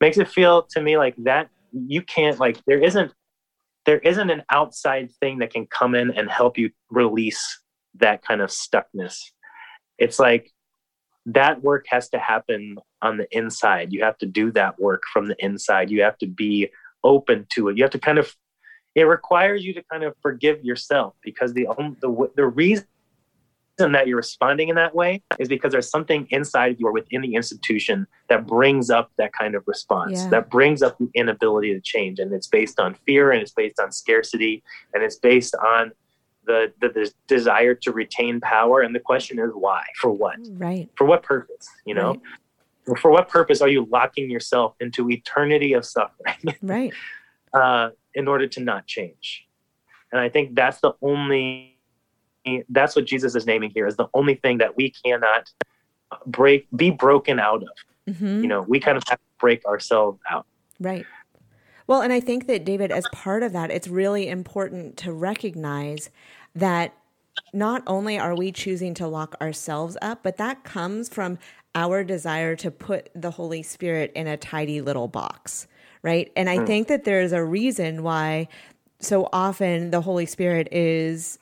makes 0.00 0.18
it 0.18 0.28
feel 0.28 0.62
to 0.62 0.80
me 0.80 0.96
like 0.96 1.14
that 1.18 1.48
you 1.72 2.02
can't 2.02 2.38
like 2.38 2.62
there 2.66 2.82
isn't 2.82 3.12
there 3.86 3.98
isn't 3.98 4.30
an 4.30 4.42
outside 4.50 5.10
thing 5.20 5.38
that 5.38 5.52
can 5.52 5.66
come 5.66 5.94
in 5.94 6.10
and 6.10 6.28
help 6.30 6.58
you 6.58 6.70
release 6.90 7.60
that 7.94 8.22
kind 8.22 8.40
of 8.40 8.50
stuckness. 8.50 9.16
It's 9.98 10.18
like 10.18 10.52
that 11.26 11.62
work 11.62 11.86
has 11.88 12.08
to 12.10 12.18
happen 12.18 12.78
on 13.02 13.16
the 13.16 13.26
inside. 13.36 13.92
You 13.92 14.02
have 14.04 14.16
to 14.18 14.26
do 14.26 14.52
that 14.52 14.78
work 14.80 15.02
from 15.12 15.26
the 15.26 15.36
inside. 15.44 15.90
You 15.90 16.02
have 16.02 16.18
to 16.18 16.26
be 16.26 16.70
open 17.02 17.46
to 17.54 17.68
it. 17.68 17.76
You 17.76 17.84
have 17.84 17.90
to 17.92 17.98
kind 17.98 18.18
of 18.18 18.34
it 18.94 19.02
requires 19.02 19.62
you 19.62 19.74
to 19.74 19.82
kind 19.92 20.04
of 20.04 20.14
forgive 20.22 20.64
yourself 20.64 21.14
because 21.22 21.52
the 21.52 21.66
the 22.00 22.30
the 22.36 22.46
reason 22.46 22.86
that 23.78 24.06
you're 24.06 24.16
responding 24.16 24.70
in 24.70 24.76
that 24.76 24.94
way 24.94 25.22
is 25.38 25.48
because 25.48 25.70
there's 25.70 25.90
something 25.90 26.26
inside 26.30 26.72
of 26.72 26.80
you 26.80 26.86
or 26.86 26.92
within 26.92 27.20
the 27.20 27.34
institution 27.34 28.06
that 28.30 28.46
brings 28.46 28.88
up 28.88 29.10
that 29.18 29.34
kind 29.34 29.54
of 29.54 29.62
response 29.66 30.22
yeah. 30.22 30.28
that 30.30 30.48
brings 30.48 30.82
up 30.82 30.96
the 30.96 31.10
inability 31.14 31.74
to 31.74 31.80
change 31.80 32.18
and 32.18 32.32
it's 32.32 32.46
based 32.46 32.80
on 32.80 32.94
fear 33.06 33.32
and 33.32 33.42
it's 33.42 33.52
based 33.52 33.78
on 33.78 33.92
scarcity 33.92 34.62
and 34.94 35.02
it's 35.02 35.16
based 35.16 35.54
on 35.56 35.92
the, 36.46 36.72
the, 36.80 36.88
the 36.88 37.12
desire 37.26 37.74
to 37.74 37.92
retain 37.92 38.40
power 38.40 38.80
and 38.80 38.94
the 38.94 39.00
question 39.00 39.38
is 39.38 39.50
why? 39.52 39.82
For 40.00 40.10
what? 40.10 40.36
Right. 40.52 40.88
For 40.96 41.04
what 41.04 41.22
purpose 41.22 41.68
you 41.84 41.94
know? 41.94 42.20
Right. 42.86 42.98
for 42.98 43.10
what 43.10 43.28
purpose 43.28 43.60
are 43.60 43.68
you 43.68 43.86
locking 43.90 44.30
yourself 44.30 44.74
into 44.80 45.10
eternity 45.10 45.72
of 45.72 45.84
suffering? 45.84 46.36
Right. 46.62 46.92
Uh, 47.52 47.90
in 48.14 48.28
order 48.28 48.46
to 48.46 48.60
not 48.60 48.86
change. 48.86 49.46
And 50.12 50.20
i 50.20 50.28
think 50.28 50.54
that's 50.54 50.80
the 50.80 50.92
only 51.02 51.76
that's 52.68 52.94
what 52.94 53.04
jesus 53.04 53.34
is 53.34 53.44
naming 53.44 53.70
here 53.70 53.88
is 53.88 53.96
the 53.96 54.06
only 54.14 54.36
thing 54.36 54.58
that 54.58 54.76
we 54.76 54.90
cannot 54.90 55.50
break 56.26 56.68
be 56.76 56.90
broken 56.90 57.40
out 57.40 57.62
of. 57.62 58.14
Mm-hmm. 58.14 58.42
you 58.42 58.48
know 58.48 58.64
we 58.68 58.78
kind 58.78 58.96
of 58.96 59.02
have 59.08 59.18
to 59.18 59.24
break 59.40 59.64
ourselves 59.66 60.20
out. 60.30 60.46
Right 60.78 61.04
well, 61.86 62.00
and 62.02 62.12
I 62.12 62.20
think 62.20 62.46
that, 62.46 62.64
David, 62.64 62.90
as 62.90 63.06
part 63.12 63.42
of 63.42 63.52
that, 63.52 63.70
it's 63.70 63.88
really 63.88 64.28
important 64.28 64.96
to 64.98 65.12
recognize 65.12 66.10
that 66.54 66.94
not 67.52 67.82
only 67.86 68.18
are 68.18 68.34
we 68.34 68.50
choosing 68.50 68.94
to 68.94 69.06
lock 69.06 69.36
ourselves 69.40 69.96
up, 70.02 70.22
but 70.22 70.36
that 70.38 70.64
comes 70.64 71.08
from 71.08 71.38
our 71.74 72.02
desire 72.02 72.56
to 72.56 72.70
put 72.70 73.10
the 73.14 73.30
Holy 73.30 73.62
Spirit 73.62 74.10
in 74.14 74.26
a 74.26 74.36
tidy 74.36 74.80
little 74.80 75.08
box, 75.08 75.66
right? 76.02 76.32
And 76.34 76.48
I 76.48 76.58
hmm. 76.58 76.64
think 76.64 76.88
that 76.88 77.04
there's 77.04 77.32
a 77.32 77.44
reason 77.44 78.02
why 78.02 78.48
so 78.98 79.28
often 79.32 79.90
the 79.90 80.00
Holy 80.00 80.26
Spirit 80.26 80.68
is 80.72 81.38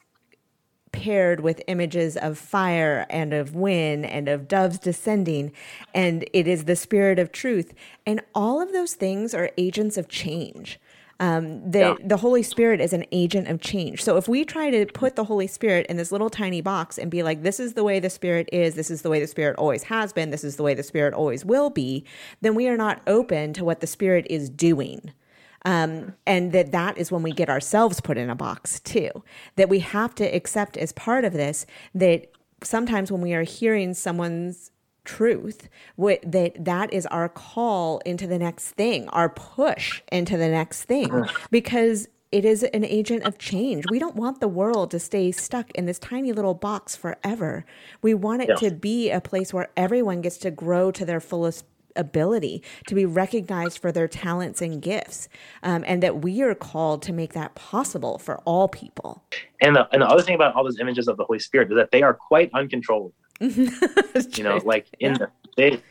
paired 0.94 1.40
with 1.40 1.60
images 1.66 2.16
of 2.16 2.38
fire 2.38 3.04
and 3.10 3.34
of 3.34 3.54
wind 3.54 4.06
and 4.06 4.28
of 4.28 4.46
doves 4.46 4.78
descending, 4.78 5.52
and 5.92 6.24
it 6.32 6.46
is 6.46 6.64
the 6.64 6.76
spirit 6.76 7.18
of 7.18 7.32
truth. 7.32 7.74
And 8.06 8.22
all 8.34 8.62
of 8.62 8.72
those 8.72 8.94
things 8.94 9.34
are 9.34 9.50
agents 9.58 9.98
of 9.98 10.08
change. 10.08 10.78
Um, 11.20 11.70
the 11.70 11.78
yeah. 11.78 11.94
the 12.04 12.16
Holy 12.18 12.42
Spirit 12.42 12.80
is 12.80 12.92
an 12.92 13.04
agent 13.12 13.48
of 13.48 13.60
change. 13.60 14.02
So 14.02 14.16
if 14.16 14.28
we 14.28 14.44
try 14.44 14.70
to 14.70 14.86
put 14.86 15.16
the 15.16 15.24
Holy 15.24 15.46
Spirit 15.46 15.86
in 15.88 15.96
this 15.96 16.10
little 16.10 16.30
tiny 16.30 16.60
box 16.60 16.98
and 16.98 17.10
be 17.10 17.22
like, 17.22 17.42
"This 17.42 17.60
is 17.60 17.74
the 17.74 17.84
way 17.84 18.00
the 18.00 18.10
Spirit 18.10 18.48
is. 18.52 18.74
This 18.74 18.90
is 18.90 19.02
the 19.02 19.10
way 19.10 19.20
the 19.20 19.26
Spirit 19.26 19.56
always 19.56 19.84
has 19.84 20.12
been. 20.12 20.30
This 20.30 20.44
is 20.44 20.56
the 20.56 20.64
way 20.64 20.74
the 20.74 20.82
Spirit 20.82 21.14
always 21.14 21.44
will 21.44 21.70
be," 21.70 22.04
then 22.40 22.54
we 22.54 22.68
are 22.68 22.76
not 22.76 23.00
open 23.06 23.52
to 23.54 23.64
what 23.64 23.80
the 23.80 23.86
Spirit 23.86 24.26
is 24.28 24.50
doing. 24.50 25.12
Um, 25.64 26.14
and 26.26 26.52
that 26.52 26.72
that 26.72 26.98
is 26.98 27.10
when 27.10 27.22
we 27.22 27.32
get 27.32 27.48
ourselves 27.48 28.00
put 28.00 28.18
in 28.18 28.28
a 28.28 28.34
box 28.34 28.80
too. 28.80 29.10
That 29.56 29.68
we 29.68 29.78
have 29.80 30.14
to 30.16 30.24
accept 30.24 30.76
as 30.76 30.92
part 30.92 31.24
of 31.24 31.32
this 31.32 31.66
that 31.94 32.30
sometimes 32.62 33.10
when 33.10 33.20
we 33.20 33.34
are 33.34 33.42
hearing 33.42 33.94
someone's 33.94 34.70
truth 35.04 35.68
that 35.98 36.52
that 36.58 36.90
is 36.90 37.04
our 37.06 37.28
call 37.28 37.98
into 38.06 38.26
the 38.26 38.38
next 38.38 38.70
thing 38.70 39.06
our 39.10 39.28
push 39.28 40.00
into 40.10 40.38
the 40.38 40.48
next 40.48 40.84
thing 40.84 41.26
because 41.50 42.08
it 42.34 42.44
is 42.44 42.64
an 42.64 42.84
agent 42.84 43.22
of 43.22 43.38
change. 43.38 43.84
We 43.88 44.00
don't 44.00 44.16
want 44.16 44.40
the 44.40 44.48
world 44.48 44.90
to 44.90 44.98
stay 44.98 45.30
stuck 45.30 45.70
in 45.70 45.86
this 45.86 46.00
tiny 46.00 46.32
little 46.32 46.52
box 46.52 46.96
forever. 46.96 47.64
We 48.02 48.12
want 48.12 48.42
it 48.42 48.58
to 48.58 48.72
be 48.72 49.08
a 49.12 49.20
place 49.20 49.54
where 49.54 49.70
everyone 49.76 50.20
gets 50.20 50.38
to 50.38 50.50
grow 50.50 50.90
to 50.90 51.04
their 51.04 51.20
fullest 51.20 51.64
ability, 51.96 52.62
to 52.86 52.94
be 52.94 53.04
recognized 53.04 53.78
for 53.78 53.92
their 53.92 54.08
talents 54.08 54.60
and 54.60 54.80
gifts, 54.82 55.28
um, 55.62 55.84
and 55.86 56.02
that 56.02 56.22
we 56.22 56.42
are 56.42 56.54
called 56.54 57.02
to 57.02 57.12
make 57.12 57.32
that 57.32 57.54
possible 57.54 58.18
for 58.18 58.38
all 58.44 58.68
people. 58.68 59.24
And 59.60 59.76
the, 59.76 59.88
and 59.92 60.02
the 60.02 60.06
other 60.06 60.22
thing 60.22 60.34
about 60.34 60.54
all 60.54 60.64
those 60.64 60.80
images 60.80 61.08
of 61.08 61.16
the 61.16 61.24
Holy 61.24 61.38
Spirit 61.38 61.70
is 61.70 61.76
that 61.76 61.90
they 61.90 62.02
are 62.02 62.14
quite 62.14 62.50
uncontrollable. 62.54 63.14
you 63.40 64.44
know, 64.44 64.60
like 64.64 64.86
in 65.00 65.12
yeah. 65.12 65.18
the 65.18 65.30
they 65.56 65.82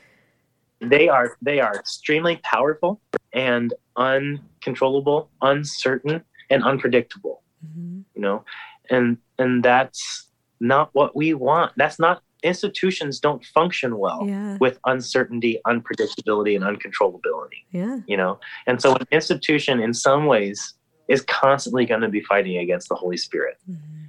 they 0.80 1.10
are 1.10 1.38
they 1.42 1.60
are 1.60 1.76
extremely 1.76 2.38
powerful 2.38 3.02
and 3.34 3.74
uncontrollable, 3.98 5.30
uncertain, 5.42 6.24
and 6.50 6.64
unpredictable. 6.64 7.42
Mm-hmm. 7.66 8.02
You 8.16 8.22
know, 8.22 8.46
and 8.90 9.18
and 9.38 9.64
that's 9.64 10.30
not 10.60 10.90
what 10.94 11.16
we 11.16 11.34
want. 11.34 11.74
That's 11.76 12.00
not 12.00 12.24
institutions 12.44 13.20
don't 13.20 13.44
function 13.46 13.98
well 13.98 14.26
yeah. 14.28 14.58
with 14.60 14.80
uncertainty, 14.86 15.60
unpredictability, 15.66 16.56
and 16.56 16.64
uncontrollability. 16.64 17.64
Yeah. 17.72 18.00
You 18.08 18.18
know, 18.18 18.40
and 18.68 18.82
so 18.82 18.96
an 18.96 19.08
institution, 19.12 19.80
in 19.80 19.94
some 19.94 20.26
ways, 20.26 20.76
is 21.08 21.22
constantly 21.22 21.86
going 21.86 22.02
to 22.02 22.10
be 22.10 22.22
fighting 22.22 22.58
against 22.58 22.90
the 22.90 22.96
Holy 22.96 23.18
Spirit. 23.18 23.58
Mm-hmm. 23.70 24.04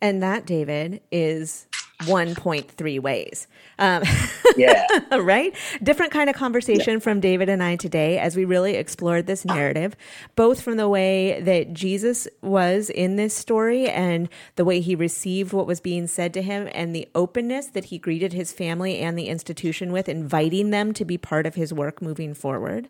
And 0.00 0.22
that, 0.22 0.46
David, 0.46 1.00
is 1.10 1.67
1.3 2.02 3.00
ways. 3.00 3.46
Um, 3.78 4.04
yeah. 4.56 4.86
right? 5.20 5.54
Different 5.82 6.12
kind 6.12 6.30
of 6.30 6.36
conversation 6.36 6.94
yeah. 6.94 6.98
from 7.00 7.20
David 7.20 7.48
and 7.48 7.62
I 7.62 7.76
today 7.76 8.18
as 8.18 8.36
we 8.36 8.44
really 8.44 8.74
explored 8.74 9.26
this 9.26 9.44
narrative, 9.44 9.96
both 10.36 10.60
from 10.60 10.76
the 10.76 10.88
way 10.88 11.40
that 11.40 11.72
Jesus 11.72 12.28
was 12.40 12.88
in 12.90 13.16
this 13.16 13.34
story 13.34 13.88
and 13.88 14.28
the 14.56 14.64
way 14.64 14.80
he 14.80 14.94
received 14.94 15.52
what 15.52 15.66
was 15.66 15.80
being 15.80 16.06
said 16.06 16.32
to 16.34 16.42
him 16.42 16.68
and 16.72 16.94
the 16.94 17.08
openness 17.14 17.66
that 17.68 17.86
he 17.86 17.98
greeted 17.98 18.32
his 18.32 18.52
family 18.52 18.98
and 18.98 19.18
the 19.18 19.28
institution 19.28 19.90
with, 19.90 20.08
inviting 20.08 20.70
them 20.70 20.92
to 20.92 21.04
be 21.04 21.18
part 21.18 21.46
of 21.46 21.56
his 21.56 21.72
work 21.72 22.00
moving 22.00 22.32
forward. 22.32 22.88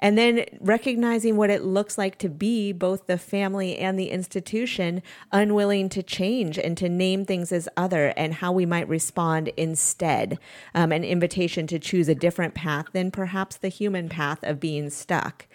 And 0.00 0.16
then 0.16 0.44
recognizing 0.60 1.36
what 1.36 1.50
it 1.50 1.64
looks 1.64 1.98
like 1.98 2.18
to 2.18 2.28
be 2.28 2.72
both 2.72 3.06
the 3.06 3.18
family 3.18 3.78
and 3.78 3.98
the 3.98 4.10
institution 4.10 5.02
unwilling 5.32 5.88
to 5.90 6.02
change 6.02 6.58
and 6.58 6.76
to 6.78 6.88
name 6.88 7.24
things 7.24 7.50
as 7.52 7.68
other 7.76 8.08
and 8.16 8.34
how 8.34 8.52
we 8.52 8.66
might 8.66 8.88
respond 8.88 9.48
instead. 9.56 10.38
Um, 10.74 10.92
an 10.92 11.04
invitation 11.04 11.66
to 11.68 11.78
choose 11.78 12.08
a 12.08 12.14
different 12.14 12.54
path 12.54 12.86
than 12.92 13.10
perhaps 13.10 13.56
the 13.56 13.68
human 13.68 14.08
path 14.08 14.38
of 14.42 14.60
being 14.60 14.90
stuck. 14.90 15.46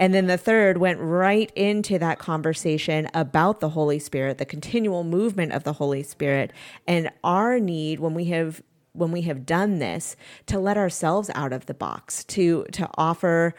And 0.00 0.14
then 0.14 0.28
the 0.28 0.38
third 0.38 0.78
went 0.78 0.98
right 0.98 1.52
into 1.54 1.98
that 1.98 2.18
conversation 2.18 3.06
about 3.12 3.60
the 3.60 3.68
Holy 3.68 3.98
Spirit, 3.98 4.38
the 4.38 4.46
continual 4.46 5.04
movement 5.04 5.52
of 5.52 5.64
the 5.64 5.74
Holy 5.74 6.02
Spirit, 6.02 6.54
and 6.86 7.10
our 7.22 7.60
need 7.60 8.00
when 8.00 8.14
we 8.14 8.24
have 8.26 8.62
when 8.92 9.12
we 9.12 9.22
have 9.22 9.46
done 9.46 9.78
this 9.78 10.16
to 10.46 10.58
let 10.58 10.76
ourselves 10.76 11.30
out 11.34 11.52
of 11.52 11.66
the 11.66 11.74
box 11.74 12.24
to 12.24 12.64
to 12.72 12.88
offer 12.96 13.54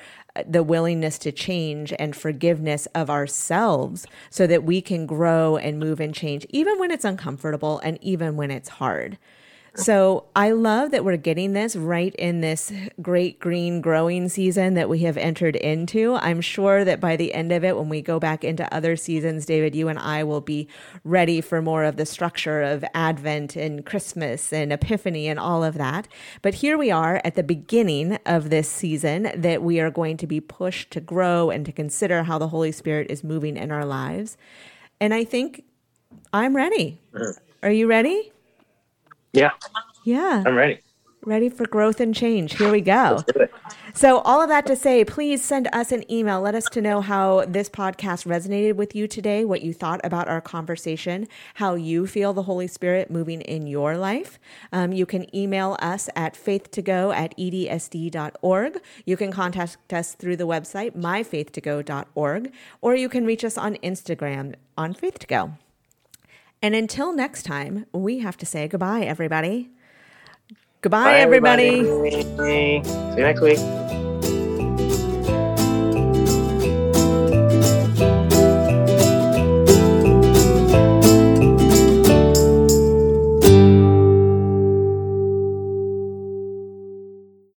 the 0.48 0.64
willingness 0.64 1.18
to 1.20 1.32
change 1.32 1.94
and 2.00 2.16
forgiveness 2.16 2.88
of 2.96 3.10
ourselves 3.10 4.06
so 4.30 4.48
that 4.48 4.64
we 4.64 4.82
can 4.82 5.06
grow 5.06 5.58
and 5.58 5.80
move 5.80 6.00
and 6.00 6.14
change 6.14 6.46
even 6.50 6.80
when 6.80 6.92
it's 6.92 7.06
uncomfortable 7.06 7.80
and 7.80 7.98
even 8.02 8.36
when 8.36 8.52
it's 8.52 8.70
hard 8.70 9.18
So 9.74 10.26
I 10.36 10.52
love 10.52 10.92
that 10.92 11.06
we're 11.06 11.16
getting 11.16 11.54
this 11.54 11.78
right 11.78 12.14
in 12.16 12.42
this 12.42 12.74
great 13.02 13.40
green 13.40 13.80
growing 13.80 14.28
season 14.28 14.74
that 14.74 14.90
we 14.90 15.00
have 15.00 15.16
entered 15.16 15.56
into. 15.56 16.16
I'm 16.16 16.42
sure 16.42 16.84
that 16.84 17.00
by 17.00 17.16
the 17.16 17.34
end 17.34 17.54
of 17.54 17.64
it, 17.64 17.78
when 17.78 17.88
we 17.88 18.02
go 18.02 18.20
back 18.20 18.44
into 18.44 18.72
other 18.74 18.98
seasons, 18.98 19.46
David, 19.46 19.74
you 19.74 19.88
and 19.88 19.98
I 19.98 20.26
will 20.26 20.42
be 20.42 20.68
ready 21.06 21.40
for 21.40 21.62
more 21.62 21.86
of 21.86 21.96
the 21.96 22.06
structure 22.06 22.62
of 22.62 22.84
Advent 22.94 23.56
and 23.56 23.86
Christmas 23.86 24.52
and 24.52 24.74
Epiphany 24.74 25.30
and 25.30 25.40
all 25.40 25.64
of 25.64 25.76
that. 25.76 26.10
But 26.42 26.56
here 26.56 26.78
we 26.78 26.92
are 26.92 27.22
at 27.24 27.36
the 27.36 27.44
beginning 27.44 28.20
of 28.26 28.50
this 28.50 28.70
season 28.70 29.32
that 29.34 29.64
we 29.64 29.80
are 29.80 29.90
going 29.90 30.18
to 30.18 30.28
be 30.28 30.42
pushed 30.42 30.92
to 30.92 31.00
grow 31.00 31.50
and 31.50 31.66
to 31.66 31.72
consider 31.72 32.24
how 32.24 32.38
the 32.38 32.50
Holy 32.50 32.74
Spirit 32.74 33.10
is 33.10 33.24
moving 33.24 33.56
in 33.56 33.72
our 33.72 33.86
lives. 33.86 34.36
And 35.00 35.14
I 35.14 35.24
think 35.24 35.64
I'm 36.34 36.58
ready. 36.58 37.00
Are 37.64 37.72
you 37.72 37.88
ready? 37.88 38.34
Yeah, 39.34 39.52
Yeah. 40.04 40.44
I'm 40.46 40.56
ready. 40.56 40.80
Ready 41.24 41.50
for 41.50 41.68
growth 41.68 42.00
and 42.00 42.16
change. 42.16 42.58
Here 42.58 42.72
we 42.72 42.82
go. 42.82 43.18
Let's 43.18 43.32
do 43.32 43.40
it. 43.42 43.54
So, 43.94 44.20
all 44.20 44.42
of 44.42 44.50
that 44.50 44.66
to 44.66 44.76
say, 44.76 45.06
please 45.06 45.44
send 45.44 45.68
us 45.72 45.92
an 45.92 46.10
email. 46.12 46.42
Let 46.42 46.56
us 46.56 46.66
to 46.72 46.82
know 46.82 47.02
how 47.02 47.46
this 47.46 47.70
podcast 47.70 48.26
resonated 48.26 48.76
with 48.76 48.96
you 48.96 49.08
today, 49.08 49.46
what 49.46 49.62
you 49.62 49.72
thought 49.74 50.02
about 50.04 50.28
our 50.28 50.42
conversation, 50.42 51.28
how 51.56 51.76
you 51.76 52.08
feel 52.08 52.34
the 52.34 52.44
Holy 52.44 52.68
Spirit 52.68 53.12
moving 53.12 53.42
in 53.42 53.68
your 53.68 53.98
life. 53.98 54.40
Um, 54.72 54.94
you 54.94 55.06
can 55.06 55.34
email 55.36 55.78
us 55.80 56.10
at 56.16 56.34
faith2go 56.34 57.14
at 57.14 57.38
edsd.org. 57.38 58.82
You 59.06 59.18
can 59.18 59.32
contact 59.32 59.94
us 59.94 60.14
through 60.14 60.38
the 60.38 60.48
website, 60.48 60.96
myfaith2go.org, 60.96 62.52
or 62.82 62.96
you 62.96 63.10
can 63.10 63.26
reach 63.26 63.44
us 63.44 63.58
on 63.58 63.76
Instagram 63.76 64.56
on 64.78 64.96
faith2go. 64.96 65.58
And 66.62 66.76
until 66.76 67.12
next 67.14 67.44
time, 67.44 67.86
we 67.92 68.20
have 68.20 68.38
to 68.38 68.46
say 68.46 68.68
goodbye, 68.68 69.02
everybody. 69.02 69.70
Goodbye, 70.82 71.04
Bye, 71.06 71.20
everybody. 71.20 71.80
everybody. 71.80 72.24
See 72.24 72.76
you 73.18 73.24
next 73.24 73.42
week. 73.42 73.91